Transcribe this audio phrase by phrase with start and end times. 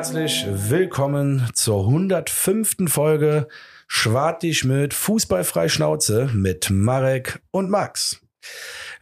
[0.00, 2.90] Herzlich willkommen zur 105.
[2.90, 3.48] Folge
[3.86, 8.22] Schwartig mit Fußballfrei Schnauze mit Marek und Max.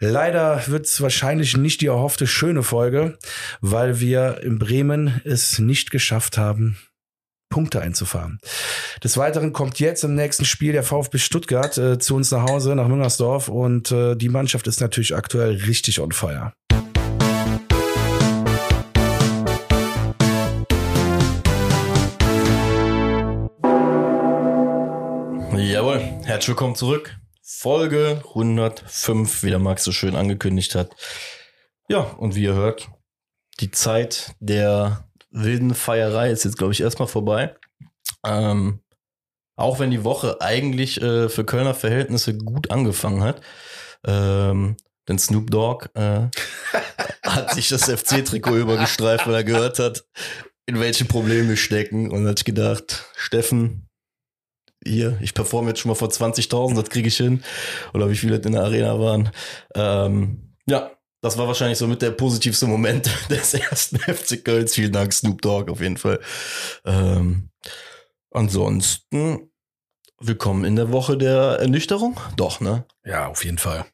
[0.00, 3.16] Leider wird es wahrscheinlich nicht die erhoffte schöne Folge,
[3.60, 6.76] weil wir in Bremen es nicht geschafft haben,
[7.48, 8.40] Punkte einzufahren.
[9.04, 12.74] Des Weiteren kommt jetzt im nächsten Spiel der VfB Stuttgart äh, zu uns nach Hause,
[12.74, 16.54] nach Müngersdorf und äh, die Mannschaft ist natürlich aktuell richtig on fire.
[26.38, 27.16] Herzlich willkommen zurück.
[27.42, 30.94] Folge 105, wie der Max so schön angekündigt hat.
[31.88, 32.88] Ja, und wie ihr hört,
[33.58, 37.56] die Zeit der wilden Feierei ist jetzt, glaube ich, erstmal vorbei.
[38.24, 38.78] Ähm,
[39.56, 43.40] auch wenn die Woche eigentlich äh, für Kölner Verhältnisse gut angefangen hat.
[44.06, 44.76] Ähm,
[45.08, 46.28] denn Snoop Dogg äh,
[47.24, 50.04] hat sich das FC-Trikot übergestreift, weil er gehört hat,
[50.66, 52.12] in welche Probleme wir stecken.
[52.12, 53.87] Und hat gedacht, Steffen,
[54.88, 57.42] hier, ich performe jetzt schon mal vor 20.000, das kriege ich hin.
[57.94, 59.30] Oder wie viele in der Arena waren.
[59.74, 64.74] Ähm, ja, das war wahrscheinlich so mit der positivste Moment des ersten FC Kölns.
[64.74, 66.20] Vielen Dank, Snoop Dogg, auf jeden Fall.
[66.84, 67.50] Ähm,
[68.30, 69.50] ansonsten,
[70.20, 72.18] willkommen in der Woche der Ernüchterung.
[72.36, 72.84] Doch, ne?
[73.04, 73.86] Ja, auf jeden Fall.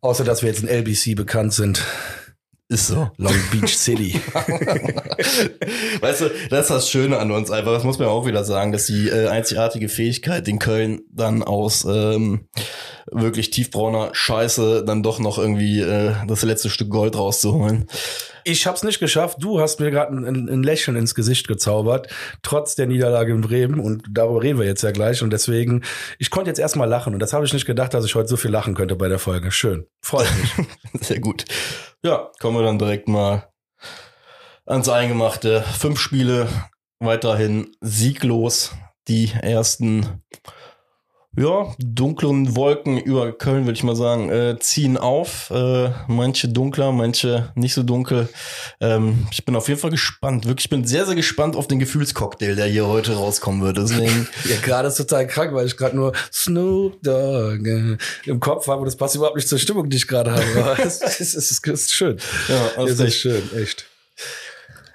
[0.00, 1.84] Außer, dass wir jetzt in LBC bekannt sind.
[2.70, 3.10] Ist so.
[3.16, 4.20] Long Beach City.
[6.00, 7.74] weißt du, das ist das Schöne an uns einfach.
[7.74, 11.84] Das muss man auch wieder sagen, dass die äh, einzigartige Fähigkeit in Köln dann aus
[11.84, 12.46] ähm,
[13.10, 17.88] wirklich tiefbrauner Scheiße dann doch noch irgendwie äh, das letzte Stück Gold rauszuholen.
[18.44, 19.38] Ich hab's nicht geschafft.
[19.40, 22.06] Du hast mir gerade ein, ein, Lächeln ins Gesicht gezaubert,
[22.42, 23.80] trotz der Niederlage in Bremen.
[23.80, 25.24] Und darüber reden wir jetzt ja gleich.
[25.24, 25.82] Und deswegen,
[26.20, 27.14] ich konnte jetzt erstmal lachen.
[27.14, 29.18] Und das habe ich nicht gedacht, dass ich heute so viel lachen könnte bei der
[29.18, 29.50] Folge.
[29.50, 29.86] Schön.
[30.00, 30.68] Freut mich.
[31.00, 31.44] Sehr gut.
[32.02, 33.52] Ja, kommen wir dann direkt mal
[34.64, 35.60] ans Eingemachte.
[35.60, 36.48] Fünf Spiele
[36.98, 38.72] weiterhin sieglos.
[39.06, 40.22] Die ersten
[41.36, 45.50] ja, dunklen Wolken über Köln, würde ich mal sagen, äh, ziehen auf.
[45.50, 48.28] Äh, manche dunkler, manche nicht so dunkel.
[48.80, 50.46] Ähm, ich bin auf jeden Fall gespannt.
[50.46, 53.78] Wirklich, ich bin sehr, sehr gespannt auf den Gefühlscocktail, der hier heute rauskommen wird.
[53.78, 54.28] Deswegen.
[54.44, 58.80] ja, gerade ist total krank, weil ich gerade nur Snoop Dogg äh, im Kopf habe
[58.80, 60.40] und das passt überhaupt nicht zur Stimmung, die ich gerade habe.
[60.80, 62.18] Es, es, es, es, ist schön.
[62.48, 63.86] Ja, es ist schön, echt.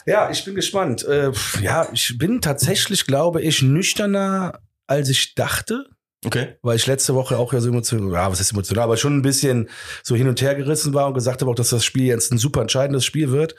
[0.06, 1.06] Ja, ich bin gespannt.
[1.06, 1.32] Äh,
[1.62, 5.86] ja, ich bin tatsächlich, glaube ich, nüchterner, als ich dachte.
[6.26, 6.56] Okay.
[6.62, 9.22] Weil ich letzte Woche auch ja so emotional, ja, was ist emotional, aber schon ein
[9.22, 9.70] bisschen
[10.04, 12.38] so hin und her gerissen war und gesagt habe auch, dass das Spiel jetzt ein
[12.38, 13.56] super entscheidendes Spiel wird,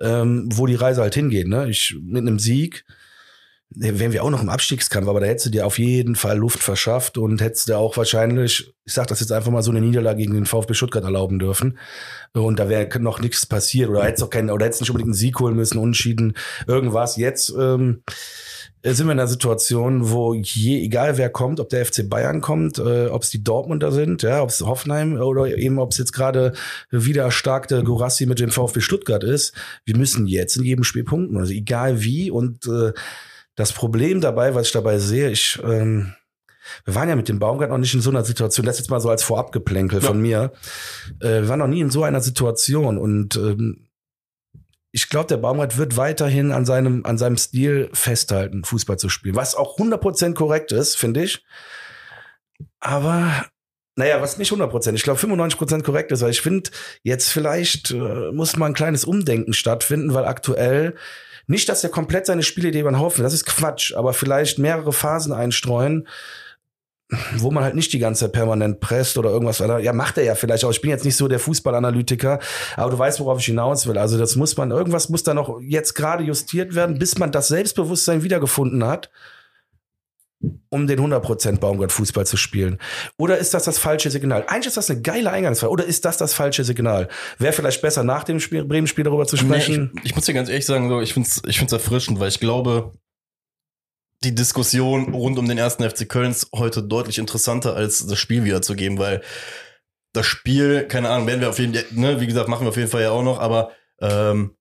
[0.00, 1.48] ähm, wo die Reise halt hingeht.
[1.48, 1.68] Ne?
[1.68, 2.84] Ich mit einem Sieg
[3.70, 6.62] wären wir auch noch im Abstiegskampf, aber da hättest du dir auf jeden Fall Luft
[6.62, 10.18] verschafft und hättest du auch wahrscheinlich, ich sag das jetzt einfach mal so eine Niederlage
[10.18, 11.78] gegen den VfB Stuttgart erlauben dürfen.
[12.32, 15.14] Und da wäre noch nichts passiert oder hättest auch keinen, oder hättest nicht unbedingt einen
[15.14, 16.34] Sieg holen müssen, unschieden,
[16.66, 17.16] irgendwas.
[17.16, 18.02] Jetzt ähm,
[18.82, 22.40] äh, sind wir in einer Situation, wo je, egal wer kommt, ob der FC Bayern
[22.40, 25.98] kommt, äh, ob es die Dortmunder sind, ja, ob es Hoffenheim oder eben ob es
[25.98, 26.52] jetzt gerade
[26.90, 29.52] wieder erstarkte Gorassi mit dem VfB Stuttgart ist,
[29.84, 32.92] wir müssen jetzt in jedem Spiel punkten, also egal wie und äh,
[33.58, 36.14] das Problem dabei, was ich dabei sehe, ich ähm,
[36.84, 39.00] wir waren ja mit dem Baumgart noch nicht in so einer Situation, das jetzt mal
[39.00, 40.06] so als Vorabgeplänkel ja.
[40.06, 40.52] von mir.
[41.20, 43.88] Äh, wir waren noch nie in so einer Situation und ähm,
[44.92, 49.34] ich glaube, der Baumgart wird weiterhin an seinem, an seinem Stil festhalten, Fußball zu spielen.
[49.34, 51.44] Was auch 100% korrekt ist, finde ich.
[52.78, 53.46] Aber,
[53.96, 56.70] naja, was nicht 100%, ich glaube 95% korrekt ist, weil ich finde,
[57.02, 60.94] jetzt vielleicht äh, muss mal ein kleines Umdenken stattfinden, weil aktuell
[61.48, 64.92] nicht, dass er komplett seine Spielidee über den Haufen, das ist Quatsch, aber vielleicht mehrere
[64.92, 66.06] Phasen einstreuen,
[67.38, 69.60] wo man halt nicht die ganze Zeit permanent presst oder irgendwas.
[69.60, 70.70] Ja, macht er ja vielleicht auch.
[70.70, 72.38] Ich bin jetzt nicht so der Fußballanalytiker,
[72.76, 73.96] aber du weißt, worauf ich hinaus will.
[73.96, 77.48] Also das muss man, irgendwas muss da noch jetzt gerade justiert werden, bis man das
[77.48, 79.10] Selbstbewusstsein wiedergefunden hat,
[80.68, 82.78] um den 100% Baumgart-Fußball zu spielen.
[83.16, 84.44] Oder ist das das falsche Signal?
[84.46, 85.72] Eigentlich ist das eine geile Eingangsfrage.
[85.72, 87.08] Oder ist das das falsche Signal?
[87.38, 89.90] Wäre vielleicht besser, nach dem Bremen-Spiel darüber zu sprechen?
[89.92, 92.20] Nee, ich, ich, muss dir ganz ehrlich sagen, so, ich finde es ich find's erfrischend,
[92.20, 92.94] weil ich glaube,
[94.24, 98.98] die Diskussion rund um den ersten FC Kölns heute deutlich interessanter als das Spiel wiederzugeben,
[98.98, 99.22] weil
[100.12, 102.76] das Spiel, keine Ahnung, werden wir auf jeden Fall, ne, wie gesagt, machen wir auf
[102.76, 104.56] jeden Fall ja auch noch, aber ähm,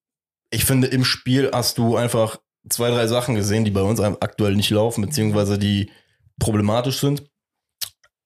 [0.50, 4.56] ich finde, im Spiel hast du einfach zwei, drei Sachen gesehen, die bei uns aktuell
[4.56, 5.92] nicht laufen, beziehungsweise die
[6.40, 7.24] problematisch sind.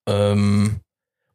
[0.07, 0.81] Ähm,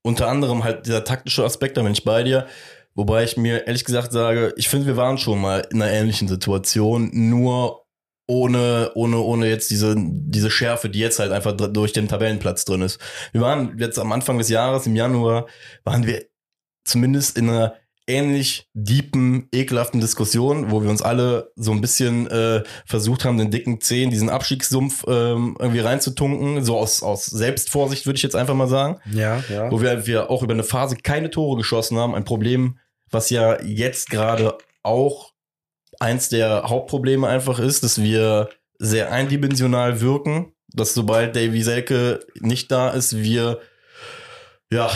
[0.02, 2.46] unter anderem halt dieser taktische Aspekt, da bin ich bei dir.
[2.94, 6.28] Wobei ich mir ehrlich gesagt sage, ich finde, wir waren schon mal in einer ähnlichen
[6.28, 7.86] Situation, nur
[8.26, 12.82] ohne, ohne, ohne jetzt diese, diese Schärfe, die jetzt halt einfach durch den Tabellenplatz drin
[12.82, 13.00] ist.
[13.32, 15.46] Wir waren jetzt am Anfang des Jahres, im Januar,
[15.84, 16.24] waren wir
[16.84, 17.76] zumindest in einer
[18.06, 23.50] ähnlich deepen, ekelhaften Diskussion, wo wir uns alle so ein bisschen äh, versucht haben, den
[23.50, 28.54] dicken Zehen, diesen Abstiegssumpf ähm, irgendwie reinzutunken, so aus, aus Selbstvorsicht würde ich jetzt einfach
[28.54, 29.00] mal sagen.
[29.12, 29.70] Ja, ja.
[29.70, 32.14] Wo wir, wir auch über eine Phase keine Tore geschossen haben.
[32.14, 32.78] Ein Problem,
[33.10, 35.32] was ja jetzt gerade auch
[35.98, 42.70] eins der Hauptprobleme einfach ist, dass wir sehr eindimensional wirken, dass sobald Davy Selke nicht
[42.70, 43.60] da ist, wir
[44.70, 44.90] ja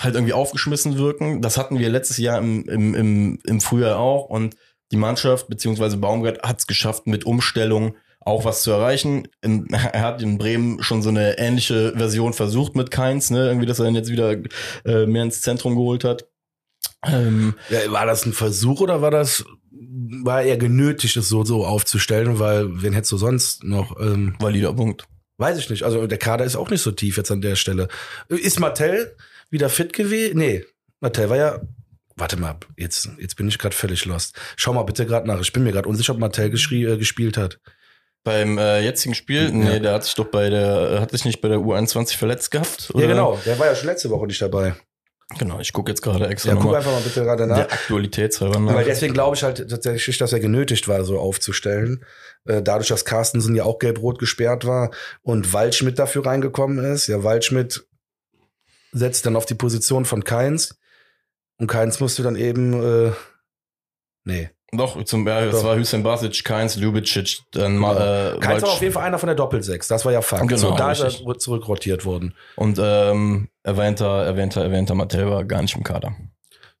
[0.00, 1.42] halt irgendwie aufgeschmissen wirken.
[1.42, 4.56] Das hatten wir letztes Jahr im, im, im, im Frühjahr auch und
[4.92, 9.28] die Mannschaft beziehungsweise Baumgart hat es geschafft, mit Umstellung auch was zu erreichen.
[9.40, 13.46] In, er hat in Bremen schon so eine ähnliche Version versucht mit Keins, ne?
[13.46, 14.36] Irgendwie, dass er ihn jetzt wieder
[14.84, 16.26] äh, mehr ins Zentrum geholt hat.
[17.06, 19.44] Ähm, ja, war das ein Versuch oder war das
[20.22, 23.98] war er genötigt, es so so aufzustellen, weil wen hättest du sonst noch?
[24.00, 25.06] Ähm, Valider Punkt.
[25.38, 25.84] Weiß ich nicht.
[25.84, 27.88] Also der Kader ist auch nicht so tief jetzt an der Stelle.
[28.28, 29.16] Ist Martell
[29.50, 30.38] wieder fit gewesen?
[30.38, 30.64] Nee,
[31.00, 31.60] Martell war ja.
[32.16, 34.38] Warte mal, jetzt, jetzt bin ich gerade völlig lost.
[34.56, 35.40] Schau mal bitte gerade nach.
[35.40, 37.58] Ich bin mir gerade unsicher, ob Martell äh, gespielt hat.
[38.22, 39.50] Beim äh, jetzigen Spiel?
[39.50, 39.78] Nee, ja.
[39.78, 42.90] der hat sich doch bei der, hat sich nicht bei der U21 verletzt gehabt?
[42.92, 43.04] Oder?
[43.04, 43.40] Ja, genau.
[43.46, 44.74] Der war ja schon letzte Woche nicht dabei.
[45.38, 46.50] Genau, ich gucke jetzt gerade extra.
[46.50, 47.56] Ja, guck einfach mal bitte gerade nach.
[47.56, 48.74] Der Aktualitätshalber nach.
[48.74, 52.04] Weil deswegen glaube ich halt tatsächlich, dass er genötigt war, so aufzustellen.
[52.44, 54.90] Äh, dadurch, dass Carstensen ja auch gelb-rot gesperrt war
[55.22, 57.06] und Waldschmidt dafür reingekommen ist.
[57.06, 57.86] Ja, Waldschmidt
[58.92, 60.78] setzt dann auf die Position von Keins.
[61.58, 63.12] Und Keins musste dann eben, äh,
[64.24, 64.50] nee.
[64.72, 67.94] Doch, zum Beispiel, das war Hüseyin Basic, Keins, Ljubicic, dann mal.
[67.94, 68.36] Genau.
[68.36, 70.46] Äh, Keins war auf jeden Fall einer von der Doppelsechs, das war ja Fakt.
[70.46, 71.20] Genau, so, da richtig.
[71.20, 72.34] ist er zurückrotiert worden.
[72.54, 76.14] Und ähm, erwähnter, erwähnter, erwähnter Mattel war gar nicht im Kader.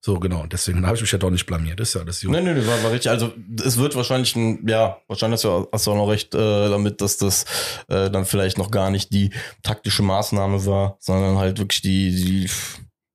[0.02, 0.46] So, genau.
[0.46, 1.78] Deswegen habe ich mich ja doch nicht blamiert.
[1.78, 2.30] Das ist ja das gut.
[2.30, 3.10] Nee, nee, nee, war, war richtig.
[3.10, 6.70] Also, es wird wahrscheinlich ein, ja, wahrscheinlich hast du, hast du auch noch recht äh,
[6.70, 7.44] damit, dass das
[7.88, 9.30] äh, dann vielleicht noch gar nicht die
[9.62, 12.50] taktische Maßnahme war, sondern halt wirklich die, die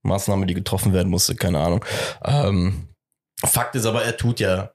[0.03, 1.83] Maßnahme, die getroffen werden musste, keine Ahnung.
[2.23, 2.89] Ähm,
[3.43, 4.71] Fakt ist aber, er tut ja,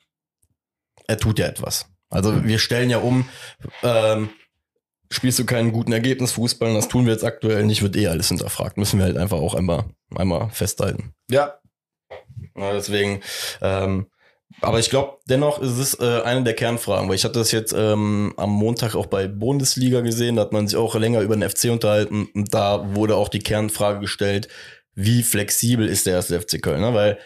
[1.06, 1.86] er tut ja etwas.
[2.10, 3.28] Also wir stellen ja um,
[3.84, 4.30] ähm,
[5.12, 8.28] spielst du keinen guten Ergebnisfußball, und das tun wir jetzt aktuell nicht, wird eh alles
[8.28, 8.76] hinterfragt.
[8.76, 9.84] Müssen wir halt einfach auch einmal,
[10.16, 11.14] einmal festhalten.
[11.30, 11.59] Ja.
[12.56, 13.20] Ja deswegen,
[13.60, 14.06] ähm,
[14.62, 17.72] aber ich glaube, dennoch ist es äh, eine der Kernfragen, weil ich hatte das jetzt
[17.72, 21.48] ähm, am Montag auch bei Bundesliga gesehen, da hat man sich auch länger über den
[21.48, 24.48] FC unterhalten und da wurde auch die Kernfrage gestellt,
[24.94, 26.92] wie flexibel ist der erste FC Köln, ne?
[26.92, 27.18] weil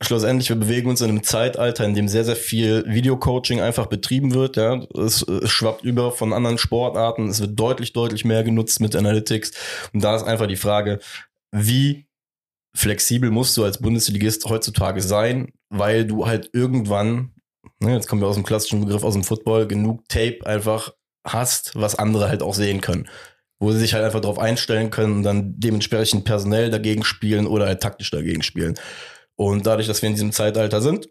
[0.00, 4.34] schlussendlich, wir bewegen uns in einem Zeitalter, in dem sehr, sehr viel Videocoaching einfach betrieben
[4.34, 4.56] wird.
[4.56, 4.82] Ja.
[4.94, 7.28] Es, es schwappt über von anderen Sportarten.
[7.28, 9.52] Es wird deutlich, deutlich mehr genutzt mit Analytics.
[9.92, 11.00] Und da ist einfach die Frage,
[11.50, 12.06] wie
[12.74, 17.34] flexibel musst du als Bundesligist heutzutage sein, weil du halt irgendwann,
[17.80, 20.92] ne, jetzt kommen wir aus dem klassischen Begriff aus dem Football, genug Tape einfach
[21.26, 23.08] hast, was andere halt auch sehen können.
[23.60, 27.66] Wo sie sich halt einfach darauf einstellen können und dann dementsprechend personell dagegen spielen oder
[27.66, 28.74] halt taktisch dagegen spielen.
[29.36, 31.08] Und dadurch, dass wir in diesem Zeitalter sind,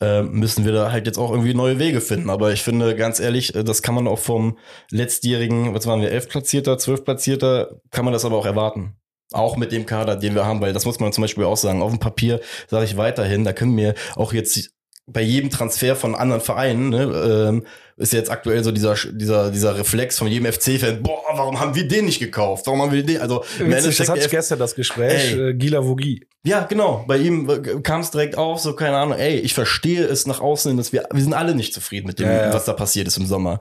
[0.00, 2.30] äh, müssen wir da halt jetzt auch irgendwie neue Wege finden.
[2.30, 4.58] Aber ich finde, ganz ehrlich, äh, das kann man auch vom
[4.90, 8.97] letztjährigen, was waren wir, elf Platzierter, zwölf Platzierter, kann man das aber auch erwarten.
[9.32, 11.82] Auch mit dem Kader, den wir haben, weil das muss man zum Beispiel auch sagen.
[11.82, 14.70] Auf dem Papier sage ich weiterhin, da können wir auch jetzt
[15.08, 17.66] bei jedem Transfer von anderen Vereinen, ne, ähm,
[17.96, 21.88] ist jetzt aktuell so dieser, dieser, dieser Reflex von jedem FC-Fan, boah, warum haben wir
[21.88, 22.66] den nicht gekauft?
[22.66, 23.20] Warum haben wir den?
[23.20, 26.26] Also, Witzig, das hatte ich gestern das Gespräch, ey, äh, Gila Vogie.
[26.44, 27.04] Ja, genau.
[27.08, 30.40] Bei ihm äh, kam es direkt auf, so, keine Ahnung, ey, ich verstehe es nach
[30.40, 32.54] außen, dass wir, wir sind alle nicht zufrieden mit dem, ja, ja.
[32.54, 33.60] was da passiert ist im Sommer.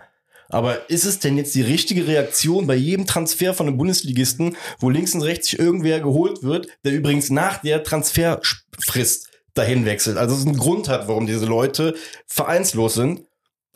[0.49, 4.89] Aber ist es denn jetzt die richtige Reaktion bei jedem Transfer von einem Bundesligisten, wo
[4.89, 10.17] links und rechts sich irgendwer geholt wird, der übrigens nach der Transferfrist dahin wechselt?
[10.17, 13.21] Also es einen Grund hat, warum diese Leute vereinslos sind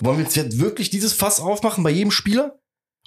[0.02, 2.60] wollen wir jetzt wirklich dieses Fass aufmachen bei jedem Spieler?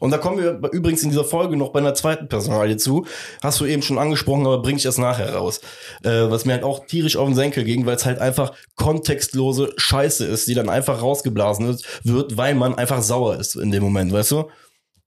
[0.04, 3.06] Und da kommen wir übrigens in dieser Folge noch bei einer zweiten Personalie zu.
[3.42, 5.62] Hast du eben schon angesprochen, aber bring ich das nachher raus.
[6.02, 9.72] Äh, was mir halt auch tierisch auf den Senkel ging, weil es halt einfach kontextlose
[9.78, 14.12] Scheiße ist, die dann einfach rausgeblasen wird, weil man einfach sauer ist in dem Moment,
[14.12, 14.50] weißt du?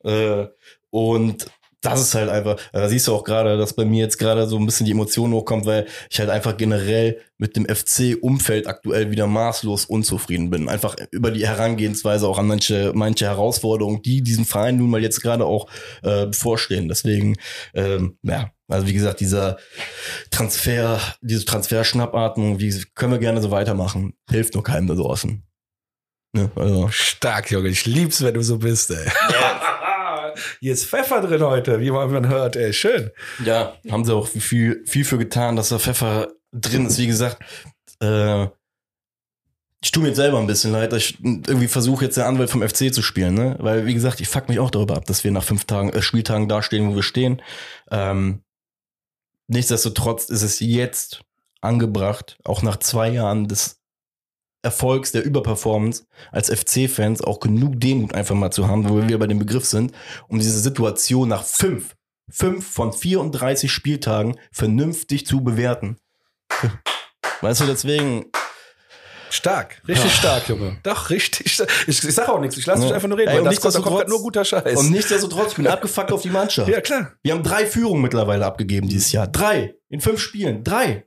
[0.03, 0.47] Äh,
[0.89, 1.45] und
[1.81, 4.57] das ist halt einfach, da siehst du auch gerade, dass bei mir jetzt gerade so
[4.57, 9.27] ein bisschen die Emotion hochkommt, weil ich halt einfach generell mit dem FC-Umfeld aktuell wieder
[9.27, 10.69] maßlos unzufrieden bin.
[10.69, 15.21] Einfach über die Herangehensweise auch an manche, manche Herausforderungen, die diesem Verein nun mal jetzt
[15.21, 15.69] gerade auch
[16.01, 16.87] äh, bevorstehen.
[16.89, 17.35] Deswegen,
[17.75, 19.57] ähm, ja, also wie gesagt, dieser
[20.31, 24.13] Transfer, diese Transferschnappatmung, die können wir gerne so weitermachen.
[24.29, 25.43] Hilft nur keinem da draußen.
[26.33, 26.51] Ne?
[26.55, 26.89] Also.
[26.89, 27.69] Stark, Junge.
[27.69, 29.05] Ich lieb's, wenn du so bist, ey.
[29.31, 29.61] Ja.
[30.59, 32.73] Hier ist Pfeffer drin heute, wie man hört, ey.
[32.73, 33.11] Schön.
[33.43, 36.97] Ja, haben sie auch viel, viel für getan, dass da Pfeffer drin ist.
[36.97, 37.39] Wie gesagt,
[38.01, 38.47] äh,
[39.81, 42.49] ich tue mir jetzt selber ein bisschen leid, dass ich irgendwie versuche jetzt den Anwalt
[42.49, 43.55] vom FC zu spielen, ne?
[43.59, 46.01] Weil, wie gesagt, ich fuck mich auch darüber ab, dass wir nach fünf Tagen, äh,
[46.01, 47.41] Spieltagen dastehen, wo wir stehen.
[47.91, 48.41] Ähm,
[49.47, 51.21] nichtsdestotrotz ist es jetzt
[51.61, 53.76] angebracht, auch nach zwei Jahren des
[54.63, 59.17] Erfolgs, der Überperformance als FC-Fans auch genug Demut einfach mal zu haben, wo wir wieder
[59.19, 59.91] bei dem Begriff sind,
[60.27, 61.95] um diese Situation nach fünf,
[62.29, 65.97] fünf von 34 Spieltagen vernünftig zu bewerten.
[67.41, 68.25] Weißt du, deswegen,
[69.29, 70.77] Stark, richtig stark, Junge.
[70.83, 71.69] Doch, richtig stark.
[71.85, 72.95] Ich, ich sag auch nichts, ich lasse dich Ja.
[72.95, 74.77] einfach nur reden, Ey, weil und das nicht, kommt, trotz- nur guter Scheiß.
[74.79, 76.69] und nichtsdestotrotz, ich bin abgefuckt auf die Mannschaft.
[76.69, 77.11] ja, klar.
[77.23, 79.27] Wir haben drei Führungen mittlerweile abgegeben dieses Jahr.
[79.27, 79.75] Drei.
[79.89, 80.63] In fünf Spielen.
[80.63, 81.06] Drei.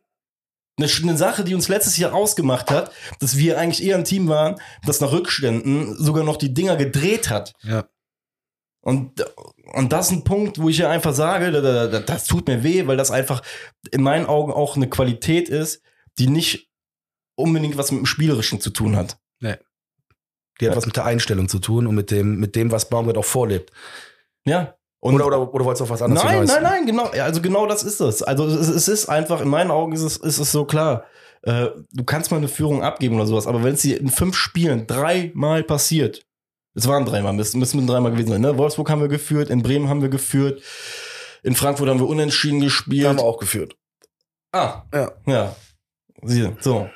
[0.87, 4.57] Eine, Sache, die uns letztes Jahr ausgemacht hat, dass wir eigentlich eher ein Team waren,
[4.85, 7.53] das nach Rückständen sogar noch die Dinger gedreht hat.
[7.63, 7.89] Ja.
[8.83, 9.25] Und,
[9.75, 12.49] und das ist ein Punkt, wo ich ja einfach sage, da- da- da- das tut
[12.49, 13.43] mir weh, weil das einfach
[13.91, 15.83] in meinen Augen auch eine Qualität ist,
[16.19, 16.71] die nicht
[17.37, 19.19] unbedingt was mit dem Spielerischen zu tun hat.
[20.61, 23.17] Die hat was mit der Einstellung zu tun und mit dem, mit dem, was Baumgart
[23.19, 23.71] auch vorlebt.
[24.45, 24.75] Ja.
[25.03, 26.49] Und Oder, oder, oder wolltest du auf was anderes nein, hinaus?
[26.53, 27.05] nein, nein, genau.
[27.05, 28.23] Also genau das ist es.
[28.23, 31.05] Also es, es ist einfach, in meinen Augen ist es, ist es so klar.
[31.43, 34.37] Äh, du kannst mal eine Führung abgeben oder sowas, aber wenn es dir in fünf
[34.37, 36.27] Spielen dreimal passiert,
[36.75, 38.43] es waren dreimal, müssen, müssen dreimal gewesen sein.
[38.43, 38.59] Ne?
[38.59, 40.61] Wolfsburg haben wir geführt, in Bremen haben wir geführt,
[41.43, 43.07] in Frankfurt haben wir unentschieden gespielt.
[43.09, 43.77] haben wir auch geführt.
[44.53, 45.13] Ah, Ja.
[45.27, 45.57] ja.
[46.23, 46.91] Siehe, so.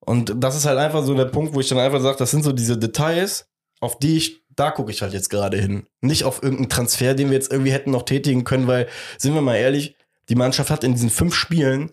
[0.00, 2.42] Und das ist halt einfach so der Punkt, wo ich dann einfach sage, das sind
[2.42, 3.46] so diese Details,
[3.80, 5.86] auf die ich, da gucke ich halt jetzt gerade hin.
[6.00, 9.40] Nicht auf irgendeinen Transfer, den wir jetzt irgendwie hätten noch tätigen können, weil, sind wir
[9.40, 9.96] mal ehrlich,
[10.28, 11.92] die Mannschaft hat in diesen fünf Spielen,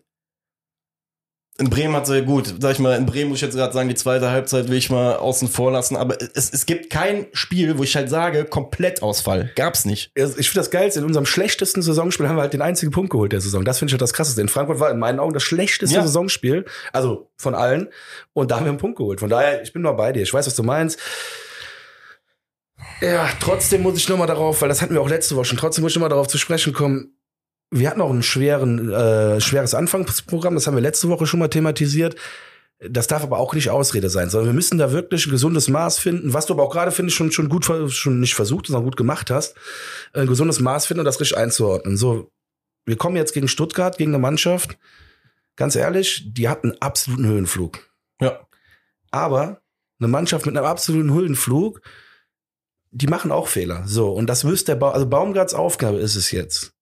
[1.58, 3.88] in Bremen hat sie gut, sag ich mal, in Bremen muss ich jetzt gerade sagen,
[3.88, 7.78] die zweite Halbzeit will ich mal außen vor lassen, aber es, es gibt kein Spiel,
[7.78, 9.52] wo ich halt sage, Komplettausfall.
[9.56, 10.12] Gab's nicht.
[10.16, 13.32] Ich finde das Geilste, in unserem schlechtesten Saisonspiel haben wir halt den einzigen Punkt geholt
[13.32, 13.64] der Saison.
[13.64, 14.42] Das finde ich halt das Krasseste.
[14.42, 16.02] In Frankfurt war in meinen Augen das schlechteste Ja.
[16.02, 17.88] Saisonspiel, also von allen.
[18.34, 19.22] Und da haben wir einen Punkt geholt.
[19.22, 20.24] Von daher, ich bin noch bei dir.
[20.24, 21.00] Ich weiß, was du meinst.
[23.02, 25.58] Ja, trotzdem muss ich noch mal darauf, weil das hatten wir auch letzte Woche schon,
[25.58, 27.18] trotzdem muss ich noch mal darauf zu sprechen kommen.
[27.72, 31.50] Wir hatten auch ein schweren, äh, schweres Anfangsprogramm, das haben wir letzte Woche schon mal
[31.50, 32.16] thematisiert.
[32.80, 35.98] Das darf aber auch nicht Ausrede sein, sondern wir müssen da wirklich ein gesundes Maß
[35.98, 38.84] finden, was du aber auch gerade, finde ich, schon, schon gut, schon nicht versucht, sondern
[38.84, 39.56] gut gemacht hast,
[40.14, 41.98] ein gesundes Maß finden und das richtig einzuordnen.
[41.98, 42.32] So,
[42.86, 44.78] wir kommen jetzt gegen Stuttgart, gegen eine Mannschaft,
[45.56, 47.80] ganz ehrlich, die hat einen absoluten Höhenflug.
[48.22, 48.42] Ja.
[49.12, 49.62] Aber
[50.00, 51.82] eine Mannschaft mit einem absoluten Höhenflug,
[52.96, 53.84] die machen auch Fehler.
[53.86, 56.74] So, und das müsste der ba also Baumgarts Aufgabe ist es jetzt,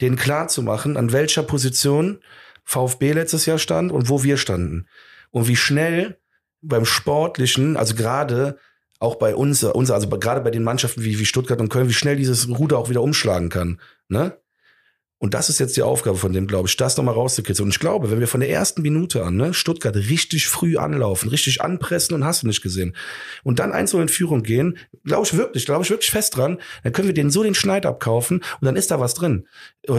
[0.00, 2.20] den klar zu machen, an welcher Position
[2.64, 4.88] VfB letztes Jahr stand und wo wir standen.
[5.30, 6.18] Und wie schnell
[6.62, 8.58] beim Sportlichen, also gerade
[9.00, 12.16] auch bei uns, also gerade bei den Mannschaften wie, wie Stuttgart und Köln, wie schnell
[12.16, 13.80] dieses Ruder auch wieder umschlagen kann.
[14.08, 14.38] Ne?
[15.20, 17.66] Und das ist jetzt die Aufgabe von dem, glaube ich, das nochmal rauszukitzeln.
[17.66, 21.28] Und ich glaube, wenn wir von der ersten Minute an, ne, Stuttgart richtig früh anlaufen,
[21.28, 22.94] richtig anpressen und hast du nicht gesehen,
[23.42, 26.92] und dann einzeln in Führung gehen, glaube ich wirklich, glaube ich wirklich fest dran, dann
[26.92, 29.48] können wir denen so den Schneid abkaufen und dann ist da was drin.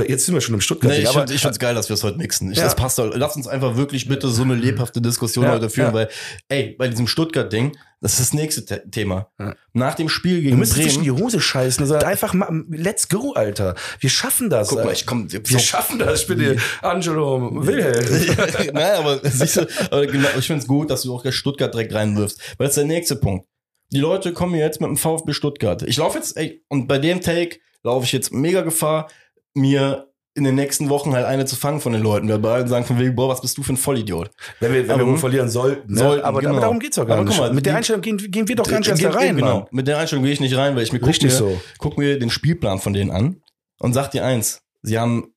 [0.07, 0.91] Jetzt sind wir schon im Stuttgart.
[0.93, 2.51] Nee, ich aber finde ich find's geil, dass wir es heute mixen.
[2.51, 2.63] Ich, Ja.
[2.63, 3.11] Das passt doch.
[3.13, 5.93] Lass uns einfach wirklich bitte so eine lebhafte Diskussion Ja, heute führen, ja.
[5.93, 6.09] weil,
[6.47, 9.29] ey, bei diesem Stuttgart-Ding, das ist das nächste The Thema.
[9.37, 9.55] Ja.
[9.73, 11.23] Nach dem Spiel du gegen müsstest dich in die Bremen.
[11.23, 13.75] Hose scheißen, sondern einfach mal, let's go, Alter.
[13.99, 14.69] Wir schaffen das.
[14.69, 15.29] Guck mal, ich komm.
[15.31, 16.21] wir schaffen das.
[16.21, 18.05] Ich bin hier Angelo Wilhelm.
[18.73, 21.93] Nein, aber siehst du, aber genau, ich find's gut, dass du auch gleich Stuttgart direkt
[21.93, 22.39] reinwirfst.
[22.57, 23.47] Weil das ist der nächste Punkt.
[23.91, 25.81] Die Leute kommen jetzt mit dem VfB Stuttgart.
[25.83, 29.09] Ich laufe jetzt, ey, und bei dem Take laufe ich jetzt mega Gefahr,
[29.53, 32.67] mir in den nächsten Wochen halt eine zu fangen von den Leuten, weil bei allen
[32.67, 34.29] sagen von wegen, boah, was bist du für ein Vollidiot?
[34.59, 35.91] Wenn wir, wenn Aber- wir verlieren sollten.
[35.93, 35.99] Ne?
[35.99, 36.51] Sollten, aber, genau.
[36.53, 37.39] aber darum geht's doch gar Aber guck nicht.
[37.39, 39.59] mal, Mit der Einstellung gehen, gehen wir doch gar nicht erst da rein, genau.
[39.61, 39.67] Mann.
[39.71, 41.61] Mit der Einstellung gehe ich nicht rein, weil ich mir guck Richtig mir, so.
[41.79, 43.41] guck mir den Spielplan von denen an
[43.79, 44.61] und sag dir eins.
[44.81, 45.33] Sie haben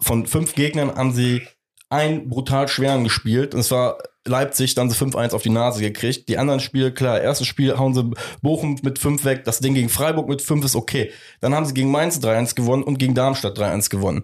[0.00, 1.42] von fünf Gegnern haben sie
[1.88, 3.54] einen brutal schweren gespielt.
[3.54, 6.28] Und es war Leipzig, dann sie 5-1 auf die Nase gekriegt.
[6.28, 8.10] Die anderen Spiele, klar, erstes Spiel hauen sie
[8.40, 9.44] Bochum mit 5 weg.
[9.44, 11.10] Das Ding gegen Freiburg mit 5 ist okay.
[11.40, 14.22] Dann haben sie gegen Mainz 3-1 gewonnen und gegen Darmstadt 3-1 gewonnen.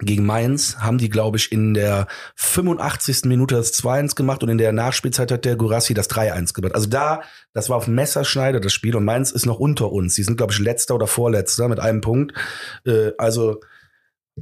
[0.00, 3.24] Gegen Mainz haben die, glaube ich, in der 85.
[3.24, 6.74] Minute das 2-1 gemacht und in der Nachspielzeit hat der Gurassi das 3-1 gemacht.
[6.74, 10.14] Also da, das war auf Messerschneider das Spiel und Mainz ist noch unter uns.
[10.14, 12.32] Die sind, glaube ich, letzter oder vorletzter mit einem Punkt.
[12.86, 13.60] Äh, also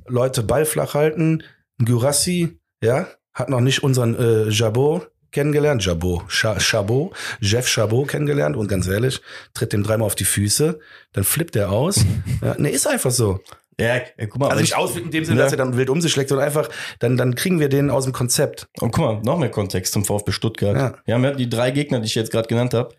[0.07, 1.43] Leute, Ball flach halten.
[1.83, 3.07] Gurassi, ja,
[3.37, 5.85] hat noch nicht unseren äh, Jabot kennengelernt.
[5.85, 9.21] Jabot, Cha- Chabot, Jeff Chabot kennengelernt und ganz ehrlich,
[9.55, 10.79] tritt dem dreimal auf die Füße,
[11.13, 12.05] dann flippt er aus.
[12.43, 13.41] ja, ne, ist einfach so.
[13.79, 14.49] Ja, ja guck mal.
[14.49, 15.45] Also nicht ich- ausflippen in dem Sinne, Ja.
[15.45, 18.05] dass er dann wild um sich schlägt, sondern einfach, dann, dann kriegen wir den aus
[18.05, 18.67] dem Konzept.
[18.81, 20.75] Und guck mal, noch mehr Kontext zum VfB Stuttgart.
[20.77, 20.95] Ja.
[21.05, 22.95] Wir haben ja die drei Gegner, die ich jetzt gerade genannt habe.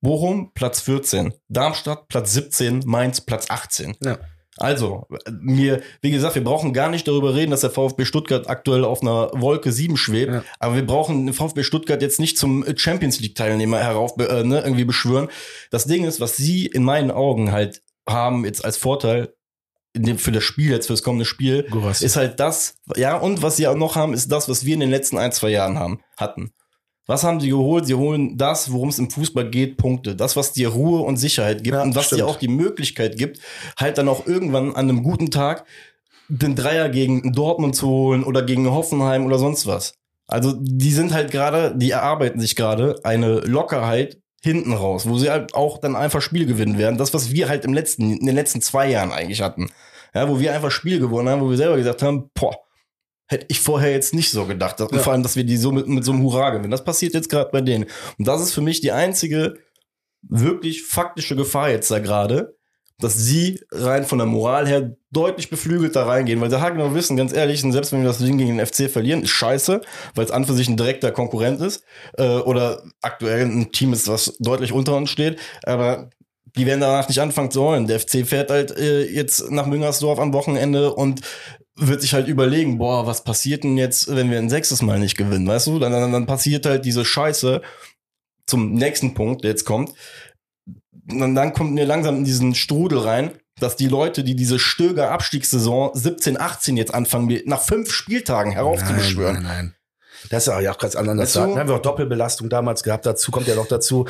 [0.00, 3.94] Bochum Platz 14, Darmstadt Platz 17, Mainz Platz 18.
[4.02, 4.18] Ja.
[4.58, 5.06] Also,
[5.40, 9.00] mir, wie gesagt, wir brauchen gar nicht darüber reden, dass der VfB Stuttgart aktuell auf
[9.00, 10.44] einer Wolke 7 schwebt, Ja.
[10.58, 14.60] aber wir brauchen den VfB Stuttgart jetzt nicht zum Champions League Teilnehmer herauf äh, ne,
[14.60, 15.28] irgendwie beschwören.
[15.70, 19.32] Das Ding ist, was sie in meinen Augen halt haben jetzt als Vorteil,
[19.96, 22.04] dem, für das Spiel, jetzt für das kommende Spiel, Gurassi.
[22.04, 24.80] ist halt das, ja, und was sie auch noch haben, ist das, was wir in
[24.80, 26.52] den letzten ein, zwei Jahren haben, hatten.
[27.06, 27.86] Was haben sie geholt?
[27.86, 30.14] Sie holen das, worum es im Fußball geht, Punkte.
[30.14, 32.20] Das, was dir Ruhe und Sicherheit gibt Ja, und was stimmt.
[32.20, 33.40] dir auch die Möglichkeit gibt,
[33.76, 35.64] halt dann auch irgendwann an einem guten Tag
[36.28, 39.94] den Dreier gegen Dortmund zu holen oder gegen Hoffenheim oder sonst was.
[40.28, 45.30] Also die sind halt gerade, die erarbeiten sich gerade eine Lockerheit hinten raus, wo sie
[45.30, 46.98] halt auch dann einfach Spiel gewinnen werden.
[46.98, 49.70] Das, was wir halt im letzten, in den letzten zwei Jahren eigentlich hatten.
[50.14, 52.56] Ja, wo wir einfach Spiel gewonnen haben, wo wir selber gesagt haben, boah,
[53.32, 54.80] hätte ich vorher jetzt nicht so gedacht.
[54.80, 54.98] Und Ja.
[55.00, 56.70] vor allem, dass wir die so mit, mit so einem Hurra gewinnen.
[56.70, 57.86] Das passiert jetzt gerade bei denen.
[58.18, 59.54] Und das ist für mich die einzige
[60.22, 62.56] wirklich faktische Gefahr jetzt da gerade,
[63.00, 66.94] dass sie rein von der Moral her deutlich beflügelt da reingehen, weil sie halt genau
[66.94, 69.80] wissen, ganz ehrlich, selbst wenn wir das Ding gegen den FC verlieren, ist scheiße,
[70.14, 71.82] weil es an für sich ein direkter Konkurrent ist
[72.16, 76.10] äh, oder aktuell ein Team ist, was deutlich unter uns steht, aber
[76.54, 77.86] die werden danach nicht anfangen zu heulen.
[77.88, 81.22] Der FC fährt halt äh, jetzt nach Müngersdorf am Wochenende und
[81.76, 85.16] wird sich halt überlegen, boah, was passiert denn jetzt, wenn wir ein sechstes Mal nicht
[85.16, 85.78] gewinnen, weißt du?
[85.78, 87.62] Dann, dann, dann passiert halt diese Scheiße
[88.46, 89.92] zum nächsten Punkt, der jetzt kommt.
[91.10, 95.10] Und dann kommt mir langsam in diesen Strudel rein, dass die Leute, die diese Stöger
[95.10, 99.36] Abstiegssaison 17, 18 jetzt anfangen, nach fünf Spieltagen heraufzubeschwören.
[99.36, 99.74] Nein, nein, nein.
[100.30, 101.32] Das ist ja auch ganz anders.
[101.32, 103.06] Da haben wir auch Doppelbelastung damals gehabt.
[103.06, 104.06] Dazu kommt ja noch dazu.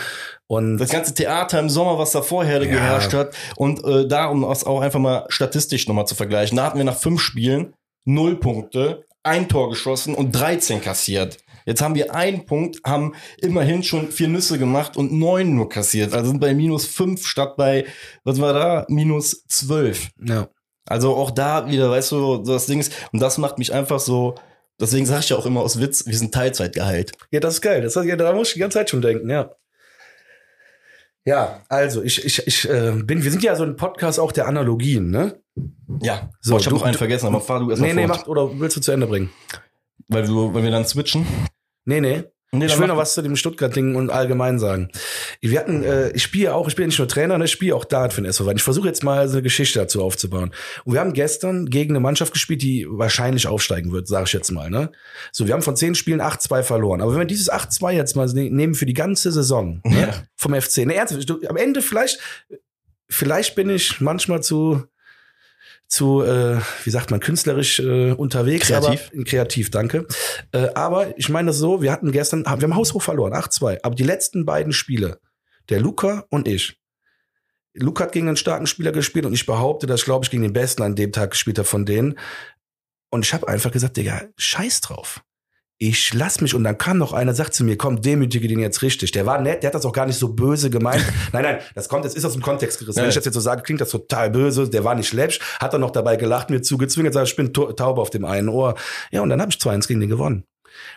[0.46, 2.70] Und Das ganze Theater im Sommer, was da vorher Ja.
[2.70, 3.34] geherrscht hat.
[3.56, 6.56] Und äh, darum das auch einfach mal statistisch nochmal zu vergleichen.
[6.56, 11.38] Da hatten wir nach fünf Spielen null Punkte, ein Tor geschossen und 13 kassiert.
[11.64, 16.12] Jetzt haben wir einen Punkt, haben immerhin schon vier Nüsse gemacht und neun nur kassiert.
[16.12, 17.86] Also sind bei minus fünf statt bei,
[18.24, 18.84] was war da?
[18.88, 20.10] Minus zwölf.
[20.22, 20.48] ja.
[20.84, 24.00] Also auch da wieder, weißt du, so das Ding ist, und das macht mich einfach
[24.00, 24.34] so,
[24.80, 27.12] deswegen sage ich ja auch immer aus Witz, wir sind Teilzeitgehalt.
[27.30, 27.82] ja, das ist geil.
[27.82, 29.54] Das, ja, da muss ich die ganze Zeit schon denken, ja.
[31.24, 34.48] Ja, also ich, ich, ich äh, bin, wir sind ja so ein Podcast auch der
[34.48, 35.40] Analogien, ne?
[36.00, 38.20] Ja, So, so, ich habe noch einen vergessen, aber fahr du erst Nee, nee, fort.
[38.20, 39.30] mach, oder willst du zu Ende bringen?
[40.08, 41.24] Weil, du, weil wir dann switchen.
[41.84, 42.24] Nee, nee.
[42.54, 44.90] Nee, ich will noch was zu dem Stuttgart-Ding und allgemein sagen.
[45.40, 47.86] Wir hatten, äh, ich spiele auch, ich bin nicht nur Trainer, ne, ich spiele auch
[47.86, 48.50] Dart für den SV.
[48.50, 50.52] Ich versuche jetzt mal so eine Geschichte dazu aufzubauen.
[50.84, 54.50] Und wir haben gestern gegen eine Mannschaft gespielt, die wahrscheinlich aufsteigen wird, sage ich jetzt
[54.50, 54.68] mal.
[54.68, 54.92] Ne?
[55.32, 57.00] So, wir haben von zehn Spielen 8-2 verloren.
[57.00, 60.08] Aber wenn wir dieses 8-2 jetzt mal ne- nehmen für die ganze Saison ne, Ja.
[60.36, 62.18] vom FC, ne, ernsthaft, am Ende vielleicht,
[63.08, 64.82] vielleicht bin ich manchmal zu
[65.92, 68.68] zu, äh, wie sagt man, künstlerisch äh, unterwegs.
[68.68, 69.10] Kreativ.
[69.12, 70.06] Aber, kreativ, danke.
[70.52, 73.80] Äh, aber ich meine das so, wir hatten gestern, wir haben haushoch verloren, 8-2.
[73.82, 75.20] Aber die letzten beiden Spiele,
[75.68, 76.78] der Luca und ich,
[77.74, 80.42] Luca hat gegen einen starken Spieler gespielt und ich behaupte, dass ich glaube ich gegen
[80.42, 82.18] den Besten an dem Tag gespielt habe von denen.
[83.10, 85.22] Und ich habe einfach gesagt, Digga, scheiß drauf.
[85.84, 88.82] Ich lass mich und dann kam noch einer, sagt zu mir, komm, demütige den jetzt
[88.82, 89.10] richtig.
[89.10, 91.04] Der war nett, der hat das auch gar nicht so böse gemeint.
[91.32, 92.98] nein, nein, das kommt, das ist aus dem Kontext gerissen.
[92.98, 93.02] Ja.
[93.02, 94.70] Wenn ich das jetzt so sage, klingt das total böse.
[94.70, 97.98] Der war nicht läppsch, hat dann noch dabei gelacht, mir zugezwungen, sagt, ich bin taub
[97.98, 98.76] auf dem einen Ohr.
[99.10, 100.44] Ja, und dann habe ich 2-1 gegen den gewonnen.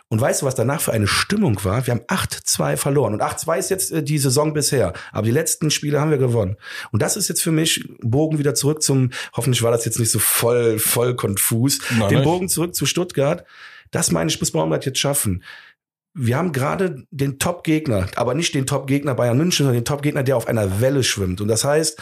[0.08, 1.88] Und weißt du, was danach für eine Stimmung war?
[1.88, 3.16] Wir haben 8-2 verloren.
[3.16, 4.94] Und 8-2 ist jetzt äh, die Saison bisher.
[5.12, 6.58] Aber die letzten Spiele haben wir gewonnen.
[6.92, 10.12] Und das ist jetzt für mich Bogen wieder zurück zum, hoffentlich war das jetzt nicht
[10.12, 12.24] so voll, voll konfus, Nein, den.
[12.24, 13.46] Bogen zurück zu Stuttgart.
[13.92, 15.44] Das meine ich, muss Baumgart jetzt schaffen.
[16.14, 20.38] Wir haben gerade den Top-Gegner, aber nicht den Top-Gegner Bayern München, sondern den Top-Gegner, der
[20.38, 21.42] auf einer Welle schwimmt.
[21.42, 22.00] Und das heißt,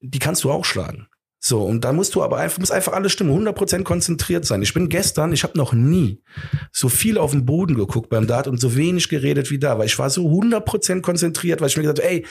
[0.00, 1.08] die kannst du auch schlagen.
[1.38, 4.62] So, und da musst du aber einfach, muss einfach alles stimmen, 100% konzentriert sein.
[4.62, 6.22] Ich bin gestern, ich habe noch nie
[6.72, 9.86] so viel auf den Boden geguckt beim Dart und so wenig geredet wie da, weil
[9.86, 12.26] ich war so 100% konzentriert, weil ich mir gesagt habe, ey,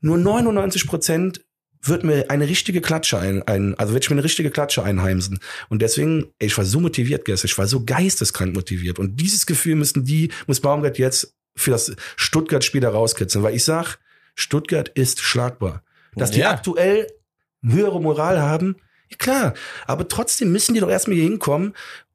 [0.00, 1.40] nur 99%
[1.82, 5.38] wird mir eine richtige Klatsche ein, ein also wird ich mir eine richtige Klatsche einheimsen.
[5.68, 8.98] Und deswegen, ey, ich war so motiviert gestern, ich war so geisteskrank motiviert.
[8.98, 13.64] Und dieses Gefühl müssen die, muss Baumgart jetzt für das Stuttgart-Spiel da rauskitzeln, weil ich
[13.64, 13.98] sag,
[14.34, 15.82] Stuttgart ist schlagbar.
[16.14, 16.50] Dass die Ja.
[16.50, 17.06] aktuell
[17.62, 18.76] höhere Moral haben,
[19.18, 19.54] klar,
[19.86, 21.74] aber trotzdem müssen die doch erstmal hier hinkommen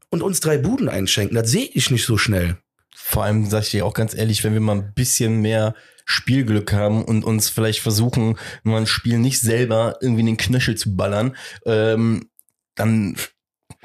[0.10, 1.36] und uns drei Buden einschenken.
[1.36, 2.58] Das sehe ich nicht so schnell.
[2.96, 5.76] Vor allem sage ich dir auch ganz ehrlich, wenn wir mal ein bisschen mehr
[6.06, 10.76] Spielglück haben und uns vielleicht versuchen, mal ein Spiel nicht selber irgendwie in den Knöchel
[10.76, 12.30] zu ballern, ähm,
[12.76, 13.16] dann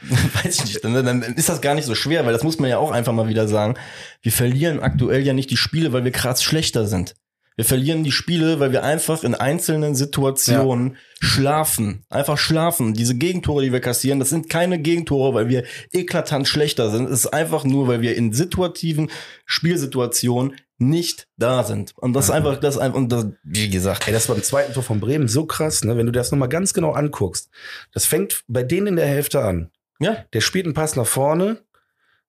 [0.43, 2.71] weiß ich nicht, dann, dann ist das gar nicht so schwer, weil das muss man
[2.71, 3.75] ja auch einfach mal wieder sagen.
[4.23, 7.15] Wir verlieren aktuell ja nicht die Spiele, weil wir krass schlechter sind.
[7.59, 12.05] Wir verlieren die Spiele, weil wir einfach in einzelnen Situationen schlafen.
[12.09, 12.95] Einfach schlafen.
[12.95, 17.07] Diese Gegentore, die wir kassieren, das sind keine Gegentore, weil wir eklatant schlechter sind.
[17.07, 19.11] Es ist einfach nur, weil wir in situativen
[19.45, 21.95] Spielsituationen nicht da sind.
[21.97, 24.73] Und das ist einfach, das einfach, und das, wie gesagt, Ey, das war im zweiten
[24.73, 25.97] Tor von Bremen so krass, ne?
[25.97, 27.51] Wenn du das nochmal ganz genau anguckst.
[27.93, 29.73] Das fängt bei denen in der Hälfte an.
[29.99, 31.61] ja, Der spielt einen Pass nach vorne.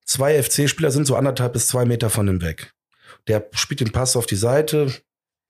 [0.04, 2.72] Zwei FC-Spieler sind so anderthalb bis zwei Meter von ihm weg.
[3.28, 4.92] Der spielt den Pass auf die Seite.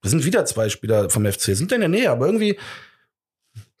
[0.01, 1.55] Das sind wieder zwei Spieler vom FC.
[1.55, 2.57] Sind in der Nähe, aber irgendwie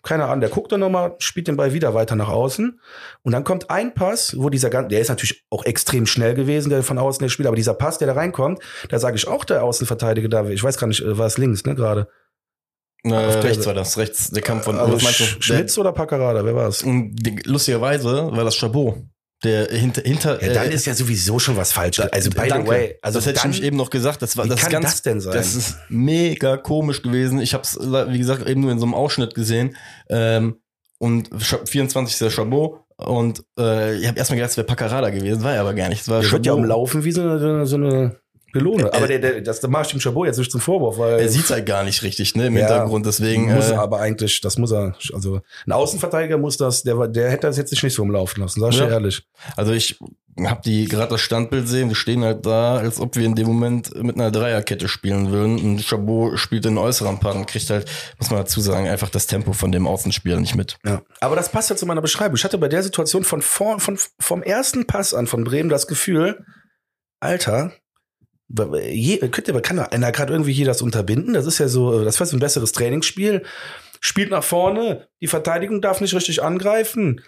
[0.03, 2.79] keine Ahnung, der guckt dann nochmal, spielt den Ball wieder weiter nach außen.
[3.21, 6.71] Und dann kommt ein Pass, wo dieser ganze, der ist natürlich auch extrem schnell gewesen,
[6.71, 9.45] der von außen der Spieler, aber dieser Pass, der da reinkommt, da sage ich auch
[9.45, 12.07] der Außenverteidiger da, ich weiß gar nicht, äh, war es links, ne, gerade.
[13.03, 14.95] Äh, der- rechts war das, rechts, der Kampf von, Also?
[14.97, 16.79] Sch- Schmitz oder Paccarada, wer war es?
[16.79, 18.95] Die- lustigerweise war das Chabot.
[19.43, 21.99] Der hinter, hinter, Ja, dann äh, ist ja sowieso schon was falsch.
[21.99, 22.61] Also by Danke.
[22.65, 24.21] the way, also das hätte ich dann, nämlich eben noch gesagt.
[24.21, 25.33] Das war wie das ist kann ganz, das denn sein?
[25.33, 27.39] Das ist mega komisch gewesen.
[27.41, 29.75] Ich habe es, wie gesagt, eben nur in so einem Ausschnitt gesehen.
[30.09, 30.57] Ähm,
[30.99, 32.81] und Scha- 24 ist der Chabot.
[32.97, 36.01] Und äh, ich habe erstmal gedacht, es wäre Paccarada gewesen, war er aber gar nicht.
[36.01, 36.59] Es war wird ja Chabot.
[36.59, 38.15] umlaufen wie so eine, so eine,
[38.53, 38.83] Melone.
[38.91, 41.29] Äh, aber der, der, das mache ich dem Chabot jetzt nicht zum Vorwurf, weil Er
[41.29, 43.05] sieht halt gar nicht richtig, ne, im Ja, Hintergrund.
[43.05, 47.07] Deswegen, muss äh, er aber eigentlich, das muss er, also ein Außenverteidiger muss das, der,
[47.07, 48.85] der hätte das jetzt nicht so umlaufen lassen, sag ich Ja.
[48.87, 49.27] dir ehrlich.
[49.55, 49.99] also ich
[50.45, 51.89] habe die gerade das Standbild sehen.
[51.89, 55.59] Wir stehen halt da, als ob wir in dem Moment mit einer Dreierkette spielen würden.
[55.59, 57.85] Und Chabot spielt den äußeren Part und kriegt halt,
[58.17, 60.77] muss man dazu sagen, einfach das Tempo von dem Außenspieler nicht mit.
[60.85, 61.01] Ja.
[61.19, 62.37] Aber das passt ja zu meiner Beschreibung.
[62.37, 65.85] Ich hatte bei der Situation von, vor, von vom ersten Pass an von Bremen das
[65.85, 66.45] Gefühl,
[67.19, 67.73] Alter,
[68.89, 71.33] je, könnte, kann einer gerade irgendwie hier das unterbinden?
[71.33, 73.43] Das ist ja so, das so ein besseres Trainingsspiel.
[73.99, 77.21] Spielt nach vorne, die Verteidigung darf nicht richtig angreifen.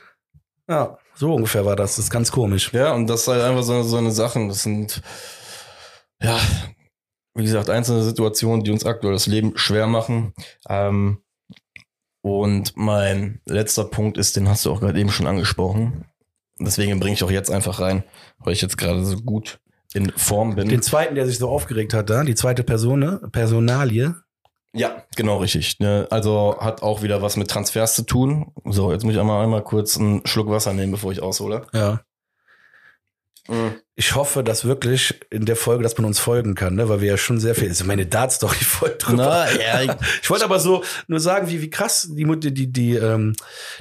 [0.68, 1.96] Ja, so ungefähr war das.
[1.96, 2.72] Das ist ganz komisch.
[2.74, 4.50] Ja, und das ist halt einfach so, so eine Sachen.
[4.50, 5.02] Das sind,
[6.22, 6.40] ja,
[7.36, 10.34] wie gesagt, einzelne Situationen, die uns aktuell das Leben schwer machen.
[10.68, 11.20] Ähm,
[12.22, 16.06] und mein letzter Punkt ist, den hast du auch gerade eben schon angesprochen.
[16.60, 18.04] Deswegen bringe ich auch jetzt einfach rein,
[18.40, 19.60] weil ich jetzt gerade so gut
[19.94, 20.70] in Form bin.
[20.70, 23.20] Den zweiten, der sich so aufgeregt hat, da, die zweite Person?
[23.32, 24.16] Personalie.
[24.76, 25.80] Ja, genau richtig.
[25.80, 26.08] Ne?
[26.10, 28.52] Also hat auch wieder was mit Transfers zu tun.
[28.66, 31.68] So, jetzt muss ich einmal, einmal kurz einen Schluck Wasser nehmen, bevor ich aushole.
[31.74, 32.02] Ja.
[33.96, 36.88] Ich hoffe, dass wirklich in der Folge, dass man uns folgen kann, ne?
[36.88, 39.46] weil wir ja schon sehr viel, also meine Dart-Story voll drüber.
[39.62, 42.96] Na, ja, Ich wollte aber so nur sagen, wie, wie krass die, die, die, die,
[42.96, 43.36] ähm,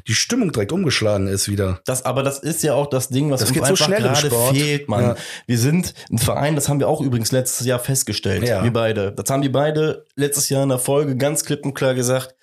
[0.09, 1.81] die Stimmung direkt umgeschlagen ist wieder.
[1.85, 4.13] Das, aber das ist ja auch das Ding, was Das uns so einfach schnell im
[4.13, 5.03] gerade fehlt, Mann.
[5.03, 5.17] Ja.
[5.47, 8.47] Wir sind ein Verein, das haben wir auch übrigens letztes Jahr festgestellt.
[8.47, 8.65] Ja.
[8.65, 9.13] Wir beide.
[9.13, 12.35] Das haben wir beide letztes Jahr in der Folge ganz klipp und klar gesagt.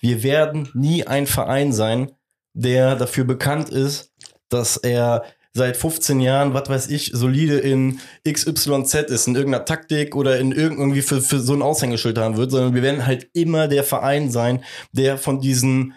[0.00, 2.12] Wir werden nie ein Verein sein,
[2.54, 4.12] der dafür bekannt ist,
[4.48, 10.14] dass er seit 15 Jahren, was weiß ich, solide in XYZ ist, in irgendeiner Taktik
[10.14, 13.28] oder in irgend- irgendwie für, für so ein Aushängeschild haben wird, sondern wir werden halt
[13.32, 15.94] immer der Verein sein, der von diesen,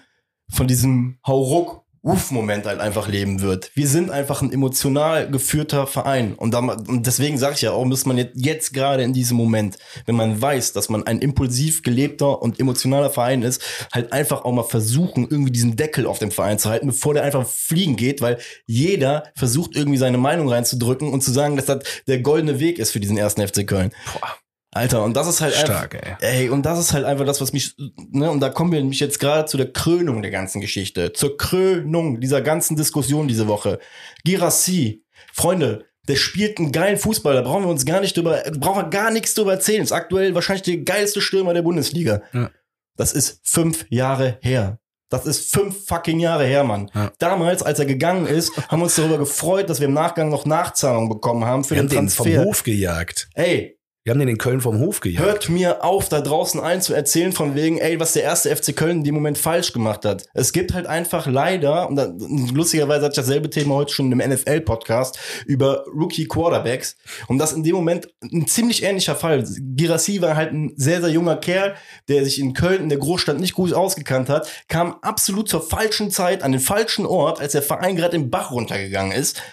[0.49, 3.69] von diesem Hauruck Uff-Moment halt einfach leben wird.
[3.75, 6.33] Wir sind einfach ein emotional geführter Verein.
[6.33, 9.37] Und, da, und deswegen sage ich ja auch, muss man jetzt, jetzt gerade in diesem
[9.37, 13.61] Moment, wenn man weiß, dass man ein impulsiv gelebter und emotionaler Verein ist,
[13.93, 17.23] halt einfach auch mal versuchen, irgendwie diesen Deckel auf dem Verein zu halten, bevor der
[17.23, 21.83] einfach fliegen geht, weil jeder versucht irgendwie seine Meinung reinzudrücken und zu sagen, dass das
[22.07, 23.91] der goldene Weg ist für diesen ersten FC Köln.
[24.11, 24.37] Boah,
[24.73, 26.43] Alter, und das ist halt einfach, stark, ey.
[26.43, 27.75] Ey, und das ist halt einfach das, was mich,
[28.10, 31.36] ne, und da kommen wir nämlich jetzt gerade zu der Krönung der ganzen Geschichte, zur
[31.36, 33.79] Krönung dieser ganzen Diskussion diese Woche.
[34.23, 35.03] Girassi,
[35.34, 38.89] Freunde, der spielt einen geilen Fußball, da brauchen wir uns gar nicht drüber, brauchen wir
[38.89, 39.84] gar nichts drüber erzählen.
[39.84, 42.21] Ist aktuell wahrscheinlich der geilste Stürmer der Bundesliga.
[42.34, 42.49] Ja.
[42.95, 44.79] Das ist fünf Jahre her.
[45.10, 46.89] Das ist fünf fucking Jahre her, Mann.
[46.95, 47.12] Ja.
[47.19, 50.45] Damals, als er gegangen ist, haben wir uns darüber gefreut, dass wir im Nachgang noch
[50.45, 52.45] Nachzahlungen bekommen haben für Wir haben den den vom Transfer.
[52.45, 53.29] Hof gejagt.
[53.34, 55.23] Ey, Wir haben den in Köln vom Hof gejagt.
[55.23, 58.75] Hört mir auf, da draußen allen zu erzählen von wegen, ey, was der erste FC
[58.75, 60.25] Köln in dem Moment falsch gemacht hat.
[60.33, 62.11] Es gibt halt einfach leider, und da,
[62.51, 66.97] lustigerweise hatte ich dasselbe Thema heute schon im NFL-Podcast über Rookie Quarterbacks.
[67.27, 69.47] Und das in dem Moment ein ziemlich ähnlicher Fall.
[69.75, 71.75] Girassi war halt ein sehr, sehr junger Kerl,
[72.07, 76.09] der sich in Köln in der Großstadt nicht gut ausgekannt hat, kam absolut zur falschen
[76.09, 79.43] Zeit an den falschen Ort, als der Verein gerade im Bach runtergegangen ist.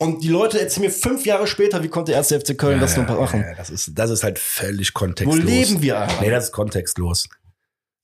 [0.00, 2.96] Und die Leute erzählen mir fünf Jahre später, wie konnte der erste FC Köln das
[2.96, 3.40] noch machen.
[3.40, 5.44] Ja, das ist, das ist halt völlig Wo kontextlos.
[5.44, 5.98] leben wir?
[5.98, 6.20] Alter?
[6.20, 7.28] Nee, das ist kontextlos.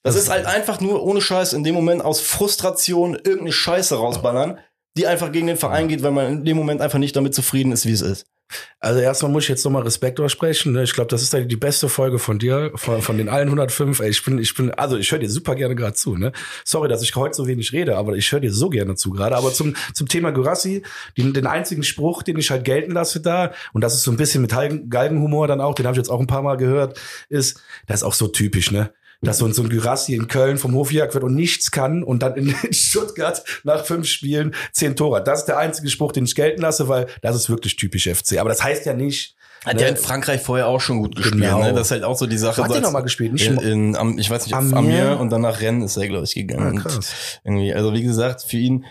[0.02, 3.94] Das, Das ist halt einfach nur ohne Scheiß in dem Moment aus Frustration irgendeine Scheiße
[3.94, 4.58] rausballern,
[4.96, 7.70] die einfach gegen den Verein geht, weil man in dem Moment einfach nicht damit zufrieden
[7.70, 8.26] ist, wie es ist.
[8.78, 10.72] Also erstmal muss ich jetzt nochmal Respekt aussprechen.
[10.72, 10.82] ne?
[10.82, 14.00] Ich glaube, das ist die beste Folge von dir, von, von den allen 105.
[14.00, 16.16] Ey, ich bin, ich bin, also ich höre dir super gerne gerade zu.
[16.16, 16.32] Ne?
[16.64, 19.36] Sorry, dass ich heute so wenig rede, aber ich höre dir so gerne zu gerade.
[19.36, 20.82] Aber zum, zum Thema Gurassi,
[21.16, 24.18] den, den einzigen Spruch, den ich halt gelten lasse da, und das ist so ein
[24.18, 27.00] bisschen mit Galgen- Galgenhumor dann auch, den habe ich jetzt auch ein paar Mal gehört,
[27.30, 28.92] ist, das ist auch so typisch, ne?
[29.24, 32.02] Dass so, ein- so ein Gyrassi in Köln vom Hof gejagt wird und nichts kann
[32.02, 35.26] und dann in Stuttgart nach fünf Spielen zehn Tore hat.
[35.28, 38.38] Das ist der einzige Spruch, den ich gelten lasse, weil das ist wirklich typisch FC.
[38.38, 39.36] Aber das heißt ja nicht.
[39.64, 41.40] Hat ne, in Frankreich vorher auch schon gut gespielt.
[41.42, 41.62] Genau.
[41.62, 41.72] Ne?
[41.72, 42.60] Das ist halt auch so die Sache.
[42.62, 43.32] Hat so der nochmal gespielt?
[43.32, 44.76] Nicht in, in, am, ich weiß nicht, Amir?
[44.76, 46.84] Amir und dann nach Rennes ist er, glaube ich, gegangen.
[46.86, 46.90] Ah,
[47.44, 48.84] irgendwie, also wie gesagt, für ihn,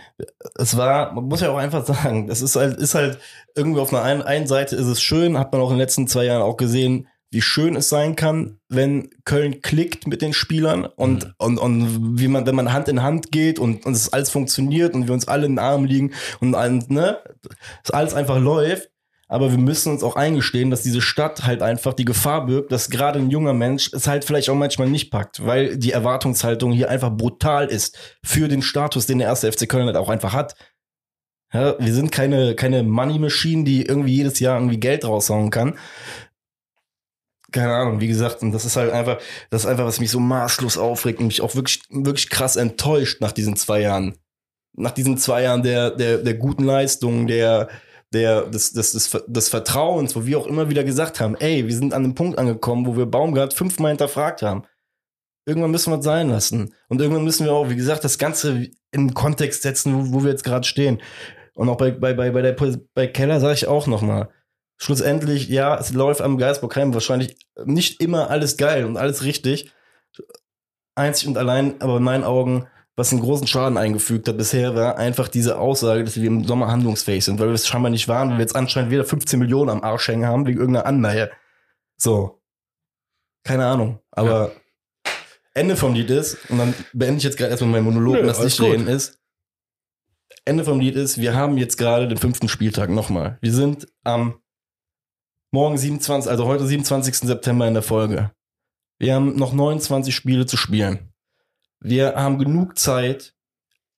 [0.56, 3.20] es war, man muss ja auch einfach sagen, das ist halt, ist halt
[3.56, 6.08] irgendwie auf einer einen, einen Seite ist es schön, hat man auch in den letzten
[6.08, 10.86] zwei Jahren auch gesehen, wie schön es sein kann, wenn Köln klickt mit den Spielern
[10.86, 11.34] und, Mhm.
[11.38, 14.94] und, und wie man, wenn man Hand in Hand geht und, und es alles funktioniert
[14.94, 17.18] und wir uns alle in den Arm liegen und allen, ne,
[17.84, 18.90] dass alles einfach läuft.
[19.30, 22.92] Aber wir müssen uns auch eingestehen, dass diese Stadt halt einfach die Gefahr birgt, dass
[22.92, 26.90] gerade ein junger Mensch es halt vielleicht auch manchmal nicht packt, weil die Erwartungshaltung hier
[26.90, 30.56] einfach brutal ist für den Status, den der erste FC Köln halt auch einfach hat.
[31.52, 35.78] Ja, wir sind keine, keine Money Machine, die irgendwie jedes Jahr irgendwie Geld raushauen kann.
[37.54, 39.20] Keine Ahnung, wie gesagt, und das ist halt einfach,
[39.52, 43.22] das ist einfach, was mich so maßlos aufregt und mich auch wirklich, wirklich krass enttäuscht
[43.22, 44.18] nach diesen zwei Jahren.
[44.76, 47.70] Nach diesen zwei Jahren der, der, der guten Leistung, der,
[48.12, 51.76] der, des, des, des, des Vertrauens, wo wir auch immer wieder gesagt haben, ey, wir
[51.76, 54.64] sind an einem Punkt angekommen, wo wir Baumgart fünfmal hinterfragt haben.
[55.46, 56.74] Irgendwann müssen wir es sein lassen.
[56.90, 60.24] Und irgendwann müssen wir auch, wie gesagt, das Ganze in den Kontext setzen, wo, wo
[60.24, 61.02] wir jetzt gerade stehen.
[61.54, 62.56] Und auch bei, bei, bei, bei, der,
[62.96, 64.30] bei Keller sage ich auch nochmal,
[64.84, 69.72] schlussendlich, ja, es läuft am Geisbockheim wahrscheinlich nicht immer alles geil und alles richtig.
[70.96, 74.98] Einzig und allein, aber in meinen Augen, was einen großen Schaden eingefügt hat bisher, war
[74.98, 78.30] einfach diese Aussage, dass wir im Sommer handlungsfähig sind, weil wir es scheinbar nicht waren,
[78.30, 81.32] weil wir jetzt anscheinend wieder 15 Millionen am Arsch hängen haben wegen irgendeiner Anleihe.
[81.98, 82.42] So.
[83.46, 84.00] Keine Ahnung.
[84.12, 84.52] Aber
[85.54, 88.28] Ende vom Lied ist, und dann beende ich jetzt gerade erstmal meinen Monolog, Nö, und
[88.28, 89.20] das nicht reden ist.
[90.46, 93.38] Ende vom Lied ist, wir haben jetzt gerade den fünften Spieltag nochmal.
[93.42, 94.43] Wir sind am
[95.54, 97.16] morgen 27, also heute 27.
[97.16, 98.32] September in der Folge.
[98.98, 101.14] Wir haben noch 29 Spiele zu spielen.
[101.80, 103.36] Wir haben genug Zeit,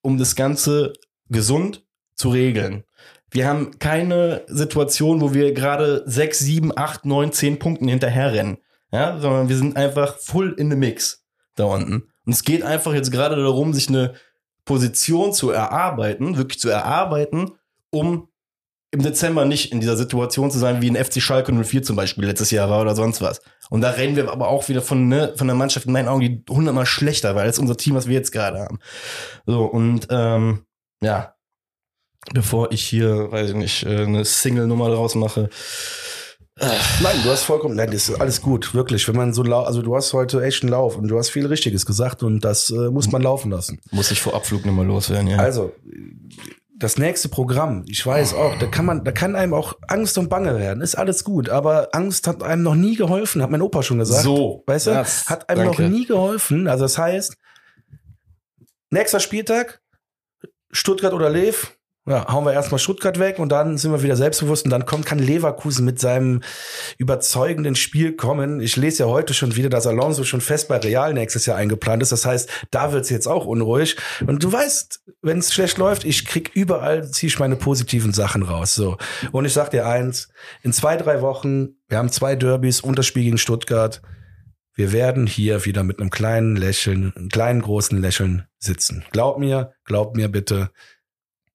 [0.02, 0.92] um das Ganze
[1.30, 1.82] gesund
[2.14, 2.84] zu regeln.
[3.30, 8.58] Wir haben keine Situation, wo wir gerade 6, 7, 8, 9, 10 Punkten hinterherrennen.
[8.92, 12.08] Ja, sondern wir sind einfach full in the mix da unten.
[12.26, 14.14] Und es geht einfach jetzt gerade darum, sich eine
[14.66, 17.52] Position zu erarbeiten, wirklich zu erarbeiten,
[17.90, 18.28] um
[18.96, 22.24] im Dezember nicht in dieser Situation zu sein, wie ein FC Schalke 04 zum Beispiel
[22.24, 23.42] letztes Jahr war oder sonst was.
[23.68, 26.20] Und da reden wir aber auch wieder von, ne, von der Mannschaft in meinen Augen,
[26.22, 28.78] die hundertmal schlechter war als unser Team, was wir jetzt gerade haben.
[29.44, 30.64] So, und ähm,
[31.02, 31.34] ja,
[32.32, 35.50] bevor ich hier, weiß ich nicht, äh, eine Single-Nummer draus mache,
[36.58, 39.06] Nein, du hast vollkommen, nein, das ist alles gut, wirklich.
[39.06, 41.44] Wenn man so lau also du hast heute echt einen Lauf und du hast viel
[41.44, 43.78] Richtiges gesagt und das äh, muss man laufen lassen.
[43.90, 45.36] muss ich vor Abflug nochmal loswerden, ja.
[45.36, 45.74] Also,
[46.78, 50.28] das nächste Programm, ich weiß auch, da kann man, da kann einem auch Angst und
[50.28, 53.82] Bange werden, ist alles gut, aber Angst hat einem noch nie geholfen, hat mein Opa
[53.82, 54.22] schon gesagt.
[54.22, 55.82] So, weißt du, das- hat einem danke.
[55.82, 56.68] noch nie geholfen.
[56.68, 57.36] Also das heißt,
[58.90, 59.80] nächster Spieltag,
[60.70, 61.75] Stuttgart oder Lev,
[62.08, 65.06] ja, hauen wir erstmal Stuttgart weg und dann sind wir wieder selbstbewusst und dann kommt,
[65.06, 66.40] kann Leverkusen mit seinem
[66.98, 68.60] überzeugenden Spiel kommen.
[68.60, 72.02] Ich lese ja heute schon wieder, dass Alonso schon fest bei Real nächstes Jahr eingeplant
[72.02, 72.12] ist.
[72.12, 73.96] Das heißt, da wird's jetzt auch unruhig.
[74.24, 78.44] Und du weißt, wenn es schlecht läuft, ich krieg überall, ziehe ich meine positiven Sachen
[78.44, 78.74] raus.
[78.74, 78.98] So.
[79.32, 80.28] Und ich sag dir eins,
[80.62, 84.00] in zwei, drei Wochen, wir haben zwei Derbys und das Spiel gegen Stuttgart.
[84.76, 89.04] Wir werden hier wieder mit einem kleinen Lächeln, einem kleinen großen Lächeln sitzen.
[89.10, 90.70] Glaub mir, glaub mir bitte.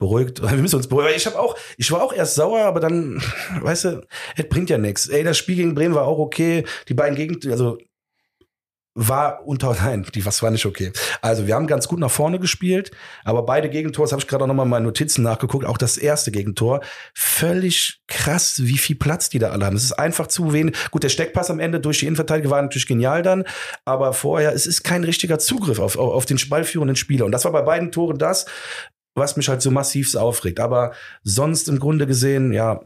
[0.01, 0.41] Beruhigt.
[0.51, 1.13] Wir müssen uns beruhigen.
[1.15, 3.21] Ich habe auch, ich war auch erst sauer, aber dann,
[3.61, 5.07] weißt du, es bringt ja nichts.
[5.07, 6.65] Ey, das Spiel gegen Bremen war auch okay.
[6.89, 7.77] Die beiden Gegend, also
[8.95, 10.91] war unter, nein, die was war nicht okay.
[11.21, 12.89] Also wir haben ganz gut nach vorne gespielt,
[13.23, 15.99] aber beide Gegentore, das habe ich gerade auch nochmal in meinen Notizen nachgeguckt, auch das
[15.99, 16.81] erste Gegentor,
[17.13, 19.75] völlig krass, wie viel Platz die da alle haben.
[19.75, 20.75] Es ist einfach zu wenig.
[20.89, 23.43] Gut, der Steckpass am Ende durch die Innenverteidiger war natürlich genial dann,
[23.85, 27.25] aber vorher, es ist kein richtiger Zugriff auf, auf den ballführenden Spieler.
[27.25, 28.47] Und das war bei beiden Toren das,
[29.15, 30.60] was mich halt so massiv aufregt.
[30.60, 30.93] Aber
[31.24, 32.82] sonst im Grunde gesehen, ja,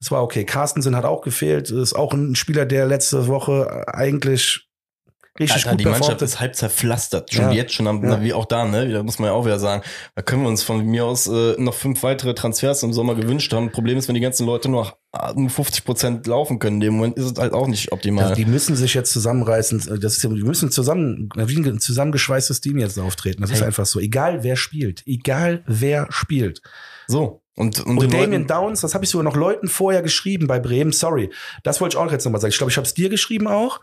[0.00, 0.44] es war okay.
[0.44, 4.69] Carstensen hat auch gefehlt, ist auch ein Spieler, der letzte Woche eigentlich
[5.38, 7.32] richtig Alter, gut die Mannschaft performt ist halb zerpflastert.
[7.32, 7.52] Schon Ja.
[7.52, 8.22] jetzt schon, am, Ja.
[8.22, 8.88] wie auch da, ne?
[8.90, 9.82] Da muss man ja auch wieder sagen.
[10.14, 13.52] Da können wir uns von mir aus äh, noch fünf weitere Transfers im Sommer gewünscht
[13.52, 13.70] haben.
[13.70, 16.94] Problem ist, wenn die ganzen Leute nur ah, nur 50 Prozent laufen können, in dem
[16.94, 18.24] Moment ist es halt auch nicht optimal.
[18.24, 20.00] Also die müssen sich jetzt zusammenreißen.
[20.00, 23.42] Das ist, die müssen zusammen, wie ein zusammengeschweißtes Team jetzt auftreten.
[23.42, 23.66] Das ist Hey.
[23.66, 24.00] einfach so.
[24.00, 25.02] Egal wer spielt.
[25.06, 26.62] Egal wer spielt.
[27.06, 27.42] so.
[27.56, 30.92] Und, und, Und Damien Downs, das habe ich sogar noch Leuten vorher geschrieben bei Bremen.
[30.92, 31.30] Sorry.
[31.62, 32.52] Das wollte ich auch jetzt nochmal sagen.
[32.52, 33.80] Ich glaube, ich habe es dir geschrieben auch.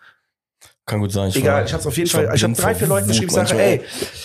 [0.87, 1.29] Kann gut sein.
[1.29, 2.31] Ich Egal, war- ich habe es auf jeden Fall.
[2.33, 3.81] Ich habe drei, vier Leuten geschrieben, sage, ey,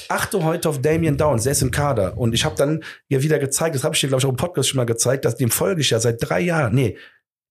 [0.08, 2.16] achte heute auf Damien Downs, der ist im Kader.
[2.16, 4.36] Und ich habe dann ja wieder gezeigt, das habe ich dir, glaube ich, auch im
[4.36, 6.74] Podcast schon mal gezeigt, dass dem folge ich ja seit drei Jahren.
[6.74, 6.96] Nee,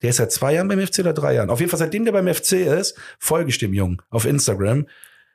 [0.01, 1.49] der ist seit zwei Jahren beim FC oder drei Jahren.
[1.51, 4.87] Auf jeden Fall, seitdem der beim FC ist, folge ich dem Jungen auf Instagram.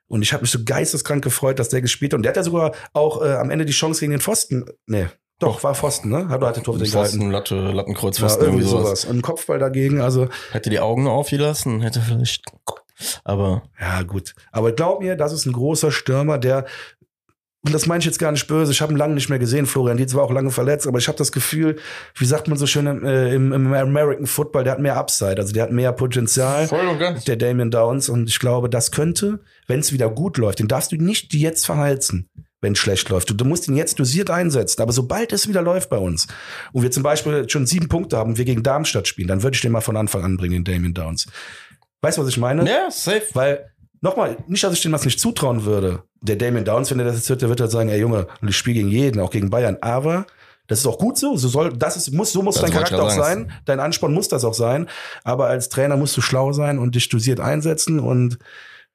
[0.09, 2.19] Und ich habe mich so geisteskrank gefreut, dass der gespielt hat.
[2.19, 4.65] Und der hat ja sogar auch äh, am Ende die Chance gegen den Pfosten.
[4.87, 5.07] Nee,
[5.39, 6.29] doch, war Pfosten, ne?
[6.29, 6.89] Hat er hat den Torwart.
[6.89, 9.03] Pfosten, Latte, Lattenkreuz, Ja, Pfosten, irgendwie irgendwie sowas.
[9.03, 9.15] sowas.
[9.15, 12.45] Ein Kopfball dagegen, also Hätte die Augen aufgelassen, hätte vielleicht.
[13.25, 14.35] Aber Ja, gut.
[14.53, 16.67] Aber glaub mir, das ist ein großer Stürmer, der
[17.67, 19.67] und das meine ich jetzt gar nicht böse, ich habe ihn lange nicht mehr gesehen,
[19.67, 21.77] Florian Dietz war auch lange verletzt, aber ich habe das Gefühl,
[22.15, 25.53] wie sagt man so schön äh, im, im American Football, der hat mehr Upside, also
[25.53, 27.25] der hat mehr Potenzial, Voll und ganz.
[27.25, 30.93] der Damien Downs und ich glaube, das könnte, wenn es wieder gut läuft, den darfst
[30.93, 32.31] du nicht jetzt verheizen,
[32.61, 33.31] wenn es schlecht läuft.
[33.31, 36.29] Du, du musst ihn jetzt dosiert einsetzen, aber sobald es wieder läuft bei uns
[36.73, 39.57] und wir zum Beispiel schon sieben Punkte haben und wir gegen Darmstadt spielen, dann würde
[39.57, 41.27] ich den mal von Anfang an bringen, den Damien Downs.
[42.03, 42.69] Weißt du, was ich meine?
[42.69, 43.27] Ja, safe.
[43.35, 46.03] Weil, nochmal, nicht, dass ich dem was nicht zutrauen würde.
[46.21, 48.57] Der Damien Downs, wenn er das jetzt hört, der wird halt sagen, ey Junge, ich
[48.57, 49.79] spiele gegen jeden, auch gegen Bayern.
[49.81, 50.27] Aber
[50.67, 51.37] das ist auch gut so.
[51.37, 53.53] So soll, das ist, muss, so muss Das dein Charakter auch sein.
[53.65, 54.89] Dein Ansporn muss das auch sein.
[55.25, 58.39] Aber als Trainer musst du schlau sein und dich dosiert einsetzen und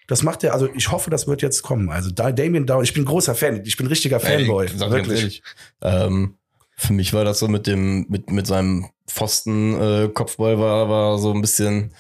[0.08, 1.90] das macht er, also ich hoffe, das wird jetzt kommen.
[1.90, 4.66] Also da Damien Downs, ich bin großer Fan, ich bin richtiger Fanboy.
[4.66, 5.20] Ey, sag wirklich.
[5.20, 5.44] ehrlich,
[5.82, 6.36] Ähm,
[6.76, 11.32] für mich war das so mit dem, mit, mit seinem Pfosten äh, war, war so
[11.32, 11.94] ein bisschen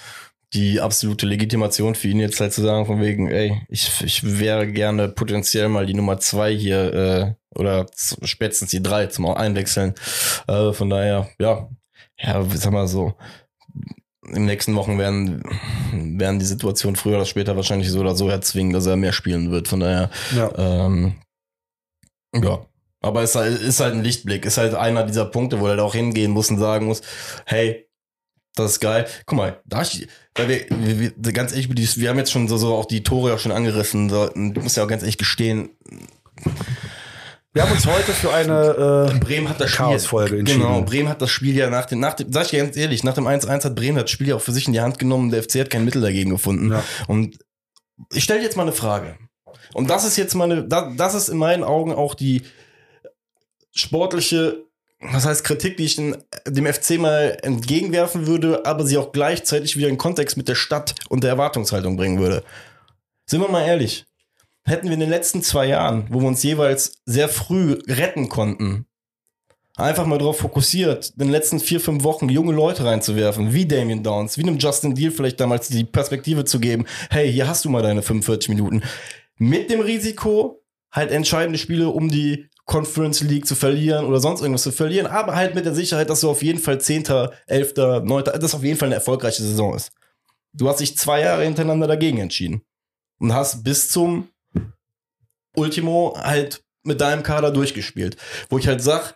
[0.53, 4.67] die absolute Legitimation für ihn jetzt halt zu sagen, von wegen, ey, ich, ich wäre
[4.67, 7.85] gerne potenziell mal die Nummer zwei hier, äh, oder
[8.23, 9.93] spätestens die drei zum Einwechseln.
[10.47, 11.69] Äh, von daher, ja,
[12.19, 13.13] ja, sag mal so,
[14.27, 15.41] in den nächsten Wochen werden,
[15.91, 19.51] werden die Situationen früher oder später wahrscheinlich so oder so erzwingen, dass er mehr spielen
[19.51, 19.67] wird.
[19.67, 20.51] Von daher, Ja.
[20.57, 21.15] ähm,
[22.35, 22.65] ja.
[23.01, 24.45] Aber es ist halt, ist halt ein Lichtblick.
[24.45, 27.01] Ist halt einer dieser Punkte, wo er da auch hingehen muss und sagen muss,
[27.45, 27.87] hey,
[28.55, 29.07] das ist geil.
[29.25, 32.57] Guck mal, da ich, weil wir, wir, wir ganz ehrlich, wir haben jetzt schon so,
[32.57, 34.09] so auch die Tore auch schon angerissen.
[34.09, 35.69] So, und Du musst ja auch ganz ehrlich gestehen,
[37.53, 39.85] Wir haben uns heute für eine äh, Bremen hat das Spiel.
[39.85, 40.61] Chaosfolge entschieden.
[40.61, 43.13] Genau, Bremen hat das Spiel ja nach dem, nach dem, sag ich ganz ehrlich, nach
[43.13, 45.31] dem 1-1 hat Bremen das Spiel ja auch für sich in die Hand genommen.
[45.31, 46.71] Der FC hat kein Mittel dagegen gefunden.
[46.71, 46.83] Ja.
[47.07, 47.39] Und
[48.13, 49.17] ich stelle jetzt mal eine Frage.
[49.73, 52.41] Und das ist jetzt meine, da- das ist in meinen Augen auch die
[53.73, 54.65] sportliche,
[55.01, 59.87] was heißt Kritik, die ich dem FC mal entgegenwerfen würde, aber sie auch gleichzeitig wieder
[59.87, 62.43] in Kontext mit der Stadt und der Erwartungshaltung bringen würde.
[63.25, 64.05] Sind wir mal ehrlich.
[64.63, 68.85] Hätten wir in den letzten zwei Jahren, wo wir uns jeweils sehr früh retten konnten,
[69.75, 74.03] einfach mal darauf fokussiert, in den letzten vier, fünf Wochen junge Leute reinzuwerfen, wie Damien
[74.03, 77.69] Downs, wie einem Justin Deal vielleicht damals die Perspektive zu geben, hey, hier hast du
[77.69, 78.83] mal deine 45 Minuten.
[79.37, 80.61] Mit dem Risiko,
[80.91, 85.35] halt entscheidende Spiele um die Conference League zu verlieren oder sonst irgendwas zu verlieren, aber
[85.35, 87.05] halt mit der Sicherheit, dass du auf jeden Fall 10.,
[87.47, 89.91] 11., 9., das auf jeden Fall eine erfolgreiche Saison ist.
[90.53, 92.61] Du hast dich zwei Jahre hintereinander dagegen entschieden
[93.19, 94.29] und hast bis zum
[95.55, 98.17] Ultimo halt mit deinem Kader durchgespielt.
[98.49, 99.15] Wo ich halt sag,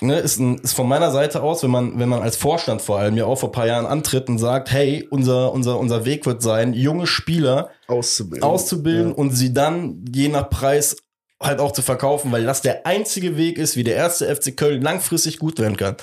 [0.00, 2.98] ne, ist, ein, ist von meiner Seite aus, wenn man, wenn man als Vorstand vor
[2.98, 6.26] allem ja auch vor ein paar Jahren antritt und sagt, hey, unser, unser, unser Weg
[6.26, 8.42] wird sein, junge Spieler auszubilden.
[8.42, 10.96] auszubilden und sie dann je nach Preis
[11.42, 14.82] halt auch zu verkaufen, weil das der einzige Weg ist, wie der erste FC Köln
[14.82, 15.96] langfristig gut werden kann.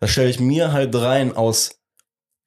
[0.00, 1.76] Da stelle ich mir halt rein aus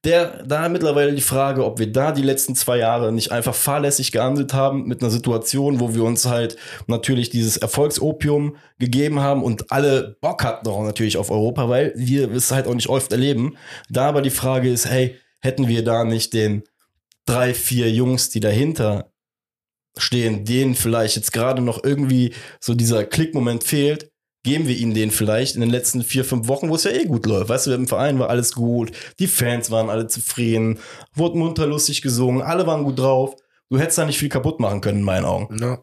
[0.05, 4.13] der, da mittlerweile die Frage, ob wir da die letzten zwei Jahre nicht einfach fahrlässig
[4.13, 6.55] gehandelt haben mit einer Situation, wo wir uns halt
[6.87, 12.31] natürlich dieses Erfolgsopium gegeben haben und alle Bock hatten auch natürlich auf Europa, weil wir
[12.31, 13.57] es halt auch nicht oft erleben.
[13.89, 16.63] Da aber die Frage ist, hey, hätten wir da nicht den
[17.25, 19.08] drei, vier Jungs, die dahinter
[19.97, 24.11] stehen, denen vielleicht jetzt gerade noch irgendwie so dieser Klickmoment fehlt,
[24.43, 27.05] geben wir ihnen den vielleicht in den letzten vier, fünf Wochen, wo es ja eh
[27.05, 27.49] gut läuft.
[27.49, 30.79] Weißt du, im Verein war alles gut, die Fans waren alle zufrieden,
[31.13, 33.35] wurde munter lustig gesungen, alle waren gut drauf.
[33.69, 35.55] Du hättest da nicht viel kaputt machen können, in meinen Augen.
[35.59, 35.79] Ja.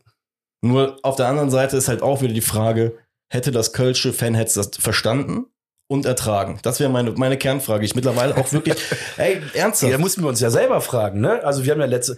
[0.63, 4.55] Nur auf der anderen Seite ist halt auch wieder die Frage, hätte das Kölsche Fanhetz
[4.55, 5.47] das verstanden
[5.87, 6.59] und ertragen?
[6.63, 7.85] Das wäre meine, meine Kernfrage.
[7.85, 8.77] Ich mittlerweile auch wirklich,
[9.19, 9.93] ey, ernsthaft.
[9.93, 11.45] Ja, mussten wir uns ja selber fragen, ne?
[11.45, 12.17] Also wir haben ja letzte,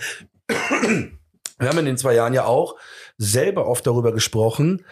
[1.58, 2.76] wir haben in den zwei Jahren ja auch
[3.16, 4.84] selber oft darüber gesprochen,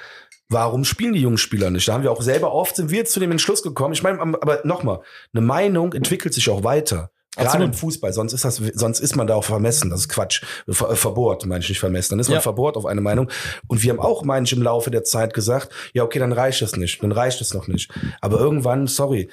[0.48, 1.88] warum spielen die jungen Spieler nicht?
[1.88, 3.94] Da haben wir auch selber oft sind wir zu dem Entschluss gekommen.
[3.94, 5.00] Ich meine, aber nochmal,
[5.34, 7.10] eine Meinung entwickelt sich auch weiter.
[7.34, 7.68] Gerade Absolut.
[7.68, 9.90] im Fußball, sonst ist das, sonst ist man da auch vermessen.
[9.90, 10.42] Das ist Quatsch.
[10.70, 12.12] Ver, äh, verbohrt, meine ich nicht vermessen.
[12.12, 12.40] Dann ist man Ja.
[12.40, 13.30] verbohrt auf eine Meinung.
[13.66, 16.76] Und wir haben auch manche im Laufe der Zeit gesagt, ja, okay, dann reicht es
[16.76, 17.02] nicht.
[17.02, 17.90] Dann reicht es noch nicht.
[18.22, 19.28] Aber irgendwann, sorry,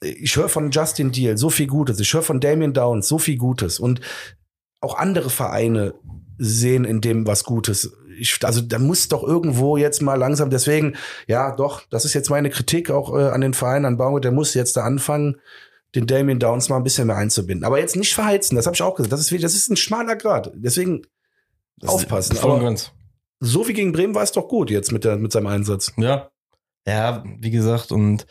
[0.00, 1.98] ich höre von Justin Deal so viel Gutes.
[1.98, 3.80] Ich höre von Damien Downs so viel Gutes.
[3.80, 4.00] Und
[4.80, 5.94] auch andere Vereine
[6.42, 7.92] sehen in dem was Gutes.
[8.18, 12.30] Ich, also da muss doch irgendwo jetzt mal langsam, deswegen, ja, doch, das ist jetzt
[12.30, 15.36] meine Kritik auch äh, an den Verein, an Baumgart, der muss jetzt da anfangen,
[15.94, 17.64] den Damien Downs mal ein bisschen mehr einzubinden.
[17.64, 19.12] Aber jetzt nicht verheizen, das habe ich auch gesagt.
[19.12, 20.50] Das ist, das ist ein schmaler Grad.
[20.54, 21.02] Deswegen
[21.78, 22.38] Das aufpassen.
[22.38, 22.92] Aber ganz.
[23.40, 25.92] so wie gegen Bremen war es doch gut jetzt mit, der, mit seinem Einsatz.
[25.96, 26.30] Ja.
[26.86, 28.26] Ja, wie gesagt, und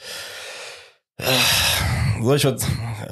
[1.18, 1.26] äh,
[2.22, 2.66] soll ich was?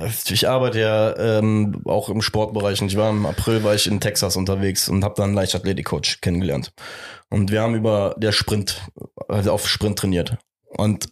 [0.06, 4.00] Ich arbeite ja ähm, auch im Sportbereich und ich war im April war ich in
[4.00, 6.72] Texas unterwegs und habe dann einen Leichtathletik-Coach kennengelernt.
[7.30, 8.82] Und wir haben über der Sprint,
[9.28, 10.38] also auf Sprint trainiert.
[10.70, 11.10] Und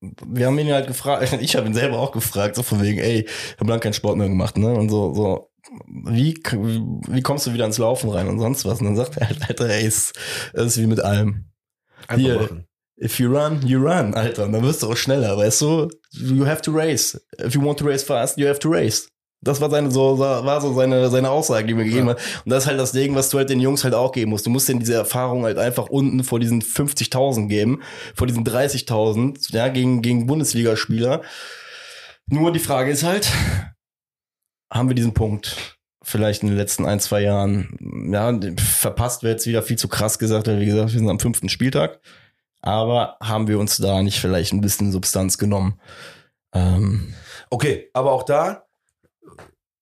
[0.00, 3.20] wir haben ihn halt gefragt, ich habe ihn selber auch gefragt, so von wegen, ey,
[3.22, 4.72] ich habe lange keinen Sport mehr gemacht, ne?
[4.74, 5.50] Und so, so,
[5.86, 8.80] wie, wie kommst du wieder ins Laufen rein und sonst was?
[8.80, 10.12] Und dann sagt er halt, Alter, ey, es
[10.52, 11.50] ist wie mit allem.
[12.06, 12.40] Einfach Hier.
[12.40, 12.67] machen.
[13.00, 14.44] If you run, you run, Alter.
[14.44, 15.88] Und dann wirst du auch schneller, weißt du?
[16.12, 17.20] You have to race.
[17.40, 19.08] If you want to race fast, you have to race.
[19.40, 22.18] Das war seine, so, war so seine, seine Aussage, die mir gegeben hat.
[22.44, 24.46] Und das ist halt das Ding, was du halt den Jungs halt auch geben musst.
[24.46, 27.80] Du musst denen diese Erfahrung halt einfach unten vor diesen 50.000 geben,
[28.16, 31.22] vor diesen 30.000, ja, gegen, gegen Bundesligaspieler.
[32.26, 33.30] Nur die Frage ist halt,
[34.72, 39.46] haben wir diesen Punkt vielleicht in den letzten ein, zwei Jahren, ja, verpasst wäre jetzt
[39.46, 42.00] wieder viel zu krass gesagt, weil wie gesagt, wir sind am fünften Spieltag.
[42.60, 45.80] Aber haben wir uns da nicht vielleicht ein bisschen Substanz genommen?
[46.52, 47.14] Ähm,
[47.50, 48.64] Okay, aber auch da,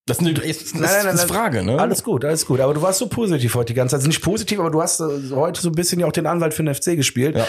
[0.07, 1.37] das ist eine, das ist, Nein, nein, nein, das ist nein.
[1.37, 1.81] Frage, ne?
[1.81, 2.61] alles gut, alles gut.
[2.61, 3.99] Aber du warst so positiv heute die ganze Zeit.
[3.99, 6.55] Also nicht positiv, aber du hast äh, heute so ein bisschen ja auch den Anwalt
[6.55, 7.37] für den FC gespielt.
[7.37, 7.47] Ja.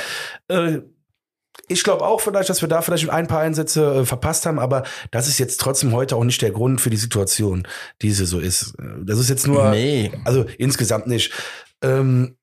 [0.48, 0.82] Äh,
[1.68, 4.84] ich glaube auch vielleicht, dass wir da vielleicht ein paar Einsätze äh, verpasst haben, aber
[5.12, 7.68] das ist jetzt trotzdem heute auch nicht der Grund für die Situation,
[8.02, 8.74] die sie so ist.
[8.80, 10.12] Äh, Das ist jetzt nur, nee.
[10.26, 11.32] also insgesamt nicht.
[11.84, 12.38] Ähm,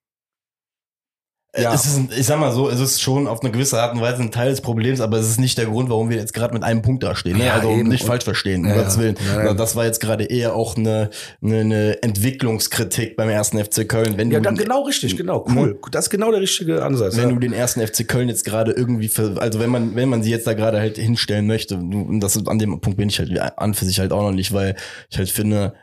[1.56, 1.72] Ja.
[1.72, 4.20] Es ist, ich sag mal so, es ist schon auf eine gewisse Art und Weise
[4.20, 6.64] ein Teil des Problems, aber es ist nicht der Grund, warum wir jetzt gerade mit
[6.64, 7.38] einem Punkt da stehen.
[7.38, 7.46] Ne?
[7.46, 7.88] Ja, also eben.
[7.88, 9.16] nicht falsch verstehen, um Ja, Gottes Willen.
[9.36, 9.54] ja.
[9.54, 11.10] Das war jetzt gerade eher auch eine,
[11.42, 14.16] eine, eine Entwicklungskritik beim ersten FC Köln.
[14.16, 15.78] Wenn ja, du, dann genau richtig, genau, cool.
[15.92, 17.16] Das ist genau der richtige Ansatz.
[17.16, 20.22] wenn du den ersten FC Köln jetzt gerade irgendwie, für, also wenn man, wenn man
[20.24, 23.20] sie jetzt da gerade halt hinstellen möchte, und das ist, an dem Punkt bin ich
[23.20, 24.74] halt an für sich halt auch noch nicht, weil
[25.08, 25.74] ich halt finde,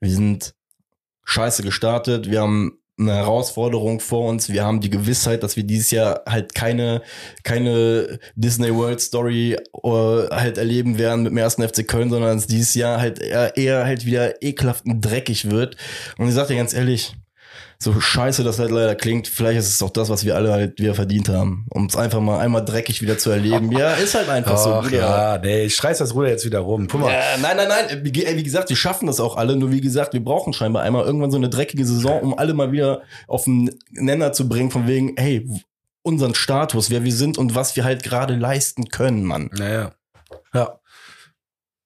[0.00, 0.54] wir sind
[1.24, 5.90] scheiße gestartet, wir haben eine Herausforderung vor uns, wir haben die Gewissheit, dass wir dieses
[5.90, 7.02] Jahr halt keine,
[7.44, 12.46] keine Disney World Story äh, halt erleben werden mit dem ersten FC Köln, sondern dass
[12.46, 15.76] dieses Jahr halt eher, eher halt wieder ekelhaft und dreckig wird.
[16.18, 17.14] Und ich sag dir ganz ehrlich,
[17.80, 20.80] so scheiße das halt leider klingt, vielleicht ist es auch das, was wir alle halt
[20.80, 21.64] wieder verdient haben.
[21.70, 23.70] Um es einfach mal einmal dreckig wieder zu erleben.
[23.70, 24.74] Ja, ist halt einfach so.
[24.74, 24.98] Ach Bruder.
[24.98, 26.88] ja, nee, ich reiß das Ruder jetzt wieder rum.
[26.90, 27.12] Guck mal.
[27.12, 28.00] Äh, nein, nein, nein.
[28.02, 29.54] Wie, gesagt, wir schaffen das auch alle.
[29.54, 32.72] Nur wie gesagt, wir brauchen scheinbar einmal irgendwann so eine dreckige Saison, um alle mal
[32.72, 35.48] wieder auf den Nenner zu bringen, von wegen, hey,
[36.02, 39.50] unseren Status, wer wir sind und was wir halt gerade leisten können, Mann.
[39.56, 39.92] Naja.
[40.52, 40.80] Ja.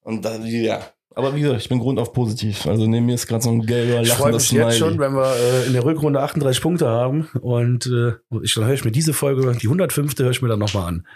[0.00, 0.80] Und da, ja.
[1.14, 2.66] Aber wie gesagt, ich bin grundauf positiv.
[2.66, 5.34] Also neben mir ist gerade so ein gelber, Ich freue mich jetzt schon, wenn wir
[5.36, 7.28] äh, in der Rückrunde 38 Punkte haben.
[7.40, 10.18] Und äh, ich, dann höre ich mir diese Folge, die 105.
[10.18, 11.06] höre ich mir dann nochmal an.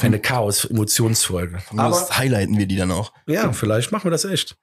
[0.00, 1.58] Eine Chaos-Emotionsfolge.
[1.72, 3.12] Aber Aber highlighten wir die dann auch.
[3.26, 4.56] ja, vielleicht machen wir das echt.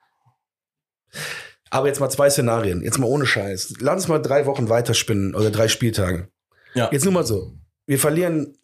[1.70, 2.82] Aber jetzt mal zwei Szenarien.
[2.84, 3.76] Jetzt mal ohne Scheiß.
[3.80, 6.30] Lass uns mal drei Wochen weiterspinnen oder drei Spieltage.
[6.74, 6.90] Ja.
[6.92, 7.54] Jetzt nur mal so.
[7.86, 8.56] Wir verlieren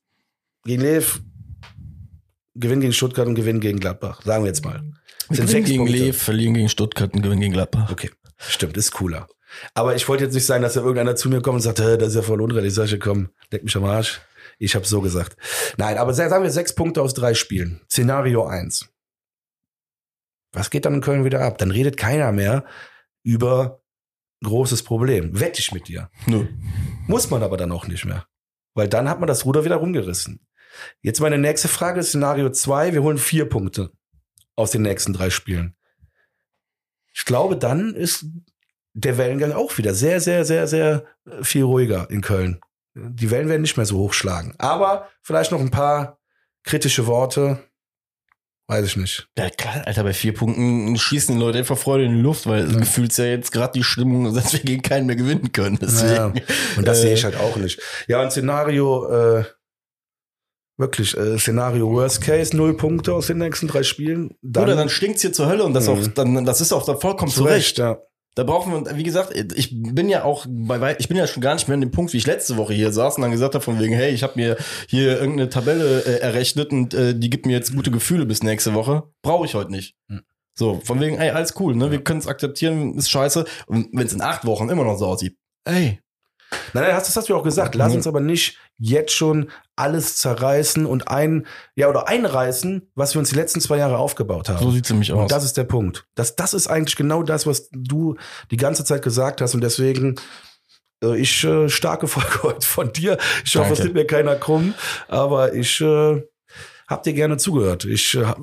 [0.63, 1.19] gegen Lev,
[2.55, 4.21] gewinnen gegen Stuttgart und gewinnen gegen Gladbach.
[4.23, 4.81] Sagen wir jetzt mal.
[5.29, 5.87] Sind gewinnen gegen.
[5.87, 7.91] Lev, verlieren gegen Stuttgart und gewinnen gegen Gladbach.
[7.91, 9.27] Okay, stimmt, ist cooler.
[9.73, 11.97] Aber ich wollte jetzt nicht sagen, dass da irgendeiner zu mir kommt und sagt, "Hä,
[11.97, 12.83] das ist ja voll unrealistisch.
[12.85, 14.21] Ich sage, komm, leck mich am Arsch.
[14.59, 15.37] Ich habe so gesagt.
[15.77, 17.81] Nein, aber sa- sagen wir sechs Punkte aus drei Spielen.
[17.89, 18.89] Szenario eins.
[20.51, 21.57] Was geht dann in Köln wieder ab?
[21.59, 22.65] Dann redet keiner mehr
[23.23, 23.81] über
[24.43, 25.39] großes Problem.
[25.39, 26.09] Wette ich mit dir.
[26.25, 26.47] Nö.
[27.07, 28.25] Muss man aber dann auch nicht mehr.
[28.73, 30.45] Weil dann hat man das Ruder wieder rumgerissen.
[31.01, 32.93] Jetzt meine nächste Frage, Szenario zwei.
[32.93, 33.91] Wir holen vier Punkte
[34.59, 35.75] aus den nächsten drei Spielen.
[37.13, 38.25] Ich glaube, dann ist
[38.93, 42.59] der Wellengang auch wieder sehr, sehr, sehr, sehr äh, viel ruhiger in Köln.
[42.95, 44.53] Die Wellen werden nicht mehr so hochschlagen.
[44.57, 46.19] Aber vielleicht noch ein paar
[46.63, 47.59] kritische Worte.
[48.67, 49.27] Weiß ich nicht.
[49.37, 52.71] Ja, klar, Alter, bei vier Punkten schießen die Leute einfach Freude in die Luft, weil
[52.71, 52.77] Ja.
[52.79, 55.79] gefühlt ist ja jetzt gerade die Stimmung, dass wir gegen keinen mehr gewinnen können.
[55.81, 56.13] Deswegen.
[56.13, 56.33] Ja,
[56.77, 57.79] Und das Äh, sehe ich halt auch nicht.
[58.07, 59.07] Ja, ein Szenario,
[59.39, 59.45] äh,
[60.79, 64.35] wirklich, äh, Szenario Worst Case, null Punkte aus den nächsten drei Spielen.
[64.41, 65.93] Dann, Oder dann stinkt's hier zur Hölle und das Mhm.
[65.93, 67.55] auch, dann, das ist auch da vollkommen zu zurecht.
[67.67, 67.99] Recht, ja.
[68.35, 71.41] Da brauchen wir, wie gesagt, ich bin ja auch bei weit, ich bin ja schon
[71.41, 73.53] gar nicht mehr an dem Punkt, wie ich letzte Woche hier saß und dann gesagt
[73.55, 74.55] habe von wegen, hey, ich habe mir
[74.87, 78.73] hier irgendeine Tabelle äh, errechnet und äh, die gibt mir jetzt gute Gefühle bis nächste
[78.73, 79.03] Woche.
[79.23, 79.95] Brauche ich heute nicht.
[80.07, 80.21] Mhm.
[80.53, 81.89] So, von wegen, ey, alles cool, ne?
[81.91, 83.45] Wir können es akzeptieren, ist scheiße.
[83.67, 85.99] Und wenn es in acht Wochen immer noch so aussieht, ey,
[86.73, 87.75] Nein, nein, das hast du auch gesagt.
[87.75, 91.45] Lass uns aber nicht jetzt schon alles zerreißen und ein,
[91.75, 94.63] ja, oder einreißen, was wir uns die letzten zwei Jahre aufgebaut haben.
[94.63, 95.23] so sieht's nämlich aus.
[95.23, 96.05] Und das ist der Punkt.
[96.15, 98.15] Das, das ist eigentlich genau das, was du
[98.51, 99.53] die ganze Zeit gesagt hast.
[99.53, 100.15] Und deswegen,
[101.03, 103.17] äh, ich äh, starke Folge heute von dir.
[103.45, 104.73] Ich hoffe, es nimmt mir keiner krumm.
[105.07, 106.21] Aber ich äh,
[106.87, 107.85] hab dir gerne zugehört.
[107.85, 108.33] Ich, äh,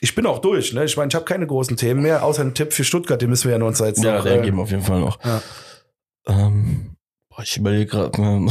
[0.00, 0.72] ich bin auch durch.
[0.72, 0.84] Ne?
[0.84, 3.44] Ich meine, ich habe keine großen Themen mehr, außer einen Tipp für Stuttgart, den müssen
[3.44, 5.22] wir ja noch uns jetzt ja, noch, der äh, geben auf jeden Fall noch.
[5.24, 5.42] Ja.
[6.26, 6.89] Ähm,
[7.42, 8.18] ich überlege gerade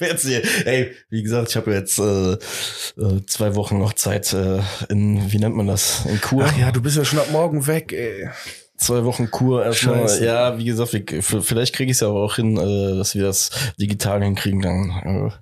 [0.00, 0.42] jetzt hier.
[0.66, 5.38] Ey, wie gesagt, ich habe jetzt äh, äh, zwei Wochen noch Zeit äh, in, wie
[5.38, 6.44] nennt man das, in Kur.
[6.46, 8.28] Ach ja, du bist ja schon ab morgen weg, ey.
[8.76, 10.08] Zwei Wochen Kur erstmal.
[10.08, 10.24] Scheiße.
[10.24, 13.50] Ja, wie gesagt, wir, vielleicht kriege ich es ja auch hin, äh, dass wir das
[13.78, 14.62] digital hinkriegen.
[14.62, 15.32] Dann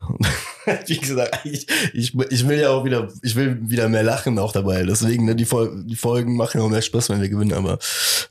[0.86, 4.52] Wie gesagt, ich, ich, ich will ja auch wieder, ich will wieder mehr lachen auch
[4.52, 4.82] dabei.
[4.82, 7.54] Deswegen, ne, die, Fol die Folgen machen auch mehr Spaß, wenn wir gewinnen.
[7.54, 7.78] Aber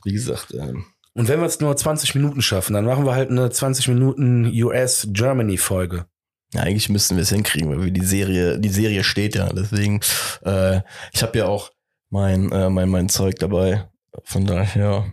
[0.04, 0.84] wie gesagt, ähm,
[1.18, 4.46] Und wenn wir es nur 20 Minuten schaffen, dann machen wir halt eine 20 Minuten
[4.46, 6.06] US-Germany-Folge.
[6.54, 9.48] Ja, eigentlich müssten wir es hinkriegen, weil wir die Serie, die Serie steht ja.
[9.52, 9.98] Deswegen,
[10.44, 10.80] äh,
[11.12, 11.72] ich habe ja auch
[12.08, 13.88] mein, äh, mein, mein Zeug dabei.
[14.22, 15.06] Von daher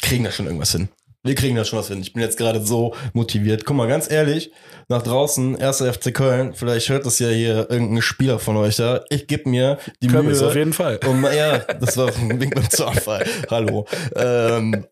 [0.00, 0.88] kriegen wir schon irgendwas hin.
[1.24, 2.00] Wir kriegen da schon was hin.
[2.00, 3.64] Ich bin jetzt gerade so motiviert.
[3.64, 4.52] Guck mal, ganz ehrlich,
[4.88, 9.04] nach draußen, erster FC Köln, vielleicht hört das ja hier irgendein Spieler von euch da.
[9.10, 10.48] Ich gebe mir die Kürbis Mühe.
[10.48, 11.00] auf jeden Fall.
[11.06, 13.26] Um, ja, das war ein Wink beim Zaunfall.
[13.50, 13.86] Hallo.
[14.14, 14.86] Ähm,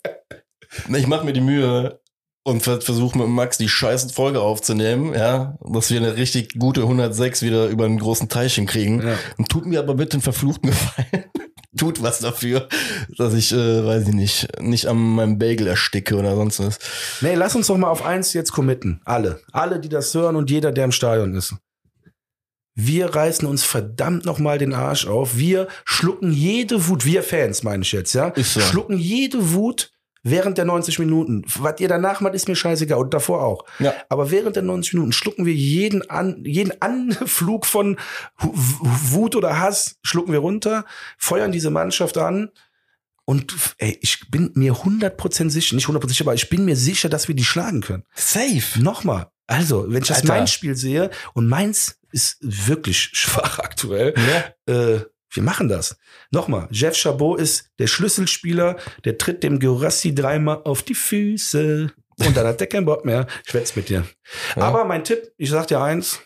[0.95, 2.01] ich mache mir die Mühe
[2.43, 6.83] und ver versuche mit Max die scheiß Folge aufzunehmen, ja, dass wir eine richtig gute
[6.83, 9.07] 106 wieder über einen großen Teich hinkriegen.
[9.07, 9.15] Ja.
[9.39, 11.25] Und tut mir aber bitte einen verfluchten Gefallen.
[11.77, 12.69] Tut was dafür,
[13.17, 16.79] dass ich, äh, weiß ich nicht, nicht an meinem Bagel ersticke oder sonst was.
[17.21, 19.01] Nee, lass uns doch mal auf eins jetzt committen.
[19.05, 19.41] Alle.
[19.53, 21.55] Alle, die das hören und jeder, der im Stadion ist.
[22.79, 25.39] Wir reißen uns verdammt nochmal den Arsch auf.
[25.39, 28.29] Wir schlucken jede Wut, wir Fans meine ich jetzt, ja?
[28.29, 28.61] Ist so.
[28.61, 29.93] Schlucken jede Wut
[30.29, 31.43] während der 90 Minuten.
[31.59, 33.65] Was ihr danach macht, ist mir scheißegal und davor auch.
[33.79, 33.95] Ja.
[34.09, 37.97] Aber während der 90 Minuten schlucken wir jeden, an, jeden Anflug von
[38.39, 40.85] Wut oder Hass, schlucken wir runter,
[41.17, 42.51] feuern diese Mannschaft an.
[43.25, 47.09] Und ey, ich bin mir 100% sicher, nicht 100% sicher, aber ich bin mir sicher,
[47.09, 48.05] dass wir die schlagen können.
[48.15, 48.81] Safe.
[48.81, 49.29] Nochmal.
[49.49, 50.35] Also, wenn ich das Alter.
[50.35, 54.15] mein Spiel sehe und meins ist wirklich schwach aktuell,
[54.67, 54.73] Ja.
[54.75, 55.01] äh,
[55.31, 55.97] wir machen das.
[56.31, 62.37] Nochmal, Jeff Chabot ist der Schlüsselspieler, der tritt dem Gerassi dreimal auf die Füße und
[62.37, 63.27] dann hat der keinen Bock mehr.
[63.47, 64.07] Ich wetz mit dir.
[64.57, 64.63] Ja.
[64.63, 66.21] Aber mein Tipp, ich sag dir eins,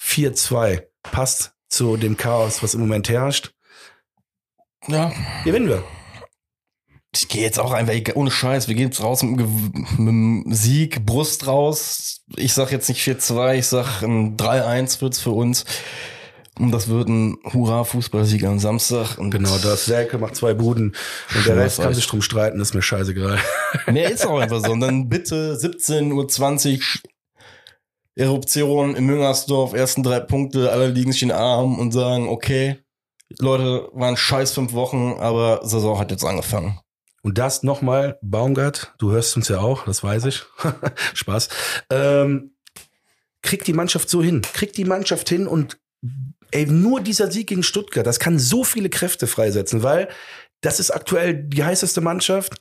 [0.00, 3.52] 4-2 passt zu dem Chaos, was im Moment herrscht.
[4.88, 5.12] Ja.
[5.44, 5.84] Gewinnen wir.
[7.14, 11.06] Ich gehe jetzt auch einfach, ohne Scheiß, wir gehen jetzt raus mit, mit dem Sieg,
[11.06, 12.22] Brust raus.
[12.36, 15.64] Ich sag jetzt nicht 4-2, ich sag ein 3-1 wird's für uns.
[16.58, 19.18] Und das wird ein Hurra-Fußballsieg am Samstag.
[19.18, 19.84] Und Genau das.
[19.84, 20.96] Selke macht zwei Buden
[21.34, 23.38] und der Rest kann sich drum streiten, ist mir scheißegal.
[23.92, 24.72] Mehr ist auch einfach so.
[24.72, 26.80] Und dann bitte 17.20 Uhr
[28.14, 32.78] Eruption in Müngersdorf, ersten drei Punkte, alle liegen sich in den Arm und sagen, okay,
[33.38, 36.78] Leute, waren scheiß fünf Wochen, aber Saison hat jetzt angefangen.
[37.22, 40.44] Und das nochmal, Baumgart, du hörst uns ja auch, das weiß ich.
[41.14, 41.48] Spaß.
[41.90, 42.52] Ähm,
[43.42, 44.42] kriegt die Mannschaft so hin.
[44.54, 45.76] Kriegt die Mannschaft hin und
[46.50, 50.08] ey, nur dieser Sieg gegen Stuttgart, das kann so viele Kräfte freisetzen, weil
[50.62, 52.54] das ist aktuell die heißeste Mannschaft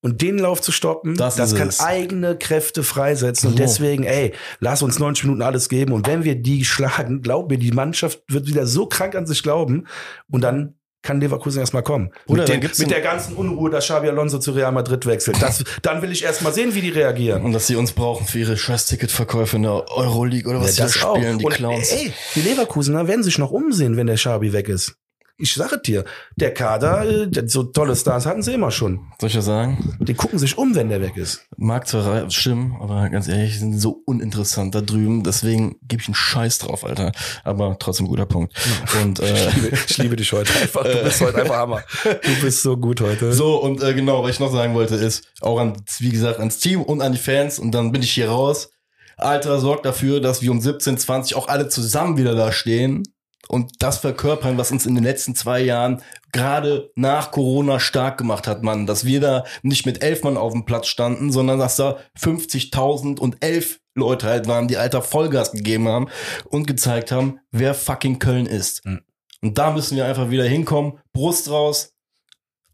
[0.00, 1.80] und den Lauf zu stoppen, Das das, kann es.
[1.80, 3.48] eigene Kräfte freisetzen.
[3.48, 3.62] Und So.
[3.62, 5.92] deswegen, ey, lass uns 90 Minuten alles geben.
[5.92, 9.42] Und wenn wir die schlagen, glaub mir, die Mannschaft wird wieder so krank an sich
[9.42, 9.86] glauben
[10.30, 12.10] und dann kann Leverkusen erstmal kommen.
[12.26, 15.40] Bruder, mit den, mit der ganzen Unruhe, dass Xabi Alonso zu Real Madrid wechselt.
[15.40, 17.42] Das, dann will ich erst mal sehen, wie die reagieren.
[17.44, 20.88] Und dass sie uns brauchen für ihre scheiß Ticketverkäufe in der Euroleague oder was Ja,
[20.88, 21.92] sie da spielen, die Und, Clowns.
[21.92, 24.96] Ey, die Leverkusener werden sich noch umsehen, wenn der Xabi weg ist.
[25.40, 29.12] Ich sage dir, der Kader, äh, so tolle Stars hatten sie immer schon.
[29.20, 29.96] Soll ich das sagen?
[30.00, 31.46] Die gucken sich um, wenn der weg ist.
[31.56, 36.16] Mag zwar stimmen, aber ganz ehrlich, sind so uninteressant da drüben, deswegen gebe ich einen
[36.16, 37.12] Scheiß drauf, Alter.
[37.44, 38.52] Aber trotzdem guter Punkt.
[39.00, 40.82] Und äh, Ich liebe, ich liebe dich heute einfach.
[40.82, 41.82] Du bist heute einfach Hammer.
[42.02, 43.32] Du bist so gut heute.
[43.32, 46.58] So, und äh, genau, was ich noch sagen wollte, ist auch an, wie gesagt, ans
[46.58, 47.60] Team und an die Fans.
[47.60, 48.70] Und dann bin ich hier raus.
[49.16, 53.04] Alter, sorgt dafür, dass wir um 17, 20 auch alle zusammen wieder da stehen
[53.46, 58.46] und das verkörpern, was uns in den letzten zwei Jahren gerade nach Corona stark gemacht
[58.46, 58.86] hat, Mann.
[58.86, 63.18] Dass wir da nicht mit elf Mann auf dem Platz standen, sondern dass da 50.000
[63.18, 66.08] und elf Leute halt waren, die alter Vollgas gegeben haben
[66.46, 68.84] und gezeigt haben, wer fucking Köln ist.
[68.84, 69.00] Mhm.
[69.40, 71.94] Und da müssen wir einfach wieder hinkommen, Brust raus,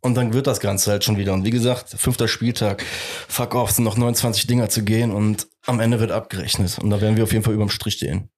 [0.04, 1.32] und dann wird das Ganze halt schon wieder.
[1.32, 2.84] Und wie gesagt, fünfter Spieltag,
[3.26, 6.78] fuck off, sind noch 29 Dinger zu gehen und am Ende wird abgerechnet.
[6.78, 8.28] Und da werden wir auf jeden Fall überm Strich stehen.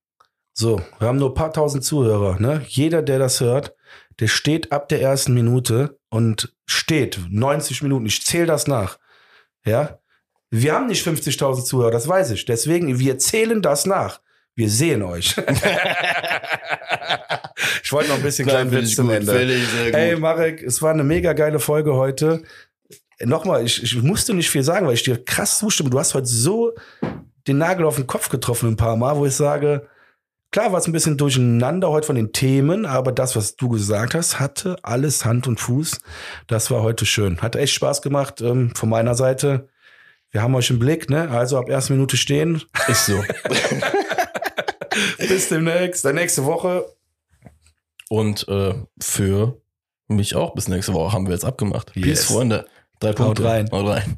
[0.59, 2.41] So, wir haben nur ein paar tausend Zuhörer.
[2.41, 2.65] Ne?
[2.67, 3.75] Jeder, der das hört,
[4.21, 8.07] der steht ab der ersten Minute und steht 90 Minuten.
[8.07, 8.99] Ich zähle das nach.
[9.67, 9.99] Ja,
[10.49, 12.47] wir haben nicht 50.000 Zuhörer, das weiß ich.
[12.47, 14.23] Deswegen, wir zählen das nach.
[14.55, 15.37] Wir sehen euch.
[17.83, 19.33] ich wollte noch ein bisschen kleinen Witz zum Ende.
[19.33, 22.43] sehr Ey, Marek, es war eine mega geile Folge heute.
[23.21, 25.91] Nochmal, ich, ich musste nicht viel sagen, weil ich dir krass zustimme.
[25.91, 26.73] Du hast heute so
[27.47, 29.87] den Nagel auf den Kopf getroffen ein paar Mal, wo ich sage,
[30.51, 34.15] klar war es ein bisschen durcheinander heute von den Themen, aber das, was du gesagt
[34.15, 35.99] hast, hatte alles Hand und Fuß.
[36.47, 37.41] Das war heute schön.
[37.43, 38.41] Hat echt Spaß gemacht.
[38.41, 39.69] Ähm, von meiner Seite,
[40.31, 41.31] wir haben euch im Blick, ne?
[41.31, 42.63] Also ab erster Minute stehen.
[42.89, 43.23] Ist so.
[45.19, 46.87] Bis demnächst, dann nächste Woche.
[48.09, 49.61] Und äh, für
[50.09, 51.93] mich auch bis nächste Woche haben wir jetzt abgemacht.
[51.95, 52.05] Yes.
[52.05, 52.67] Peace, Freunde.
[53.01, 53.45] Drei Punkte.
[53.45, 53.69] rein.
[53.71, 54.17] Haut rein.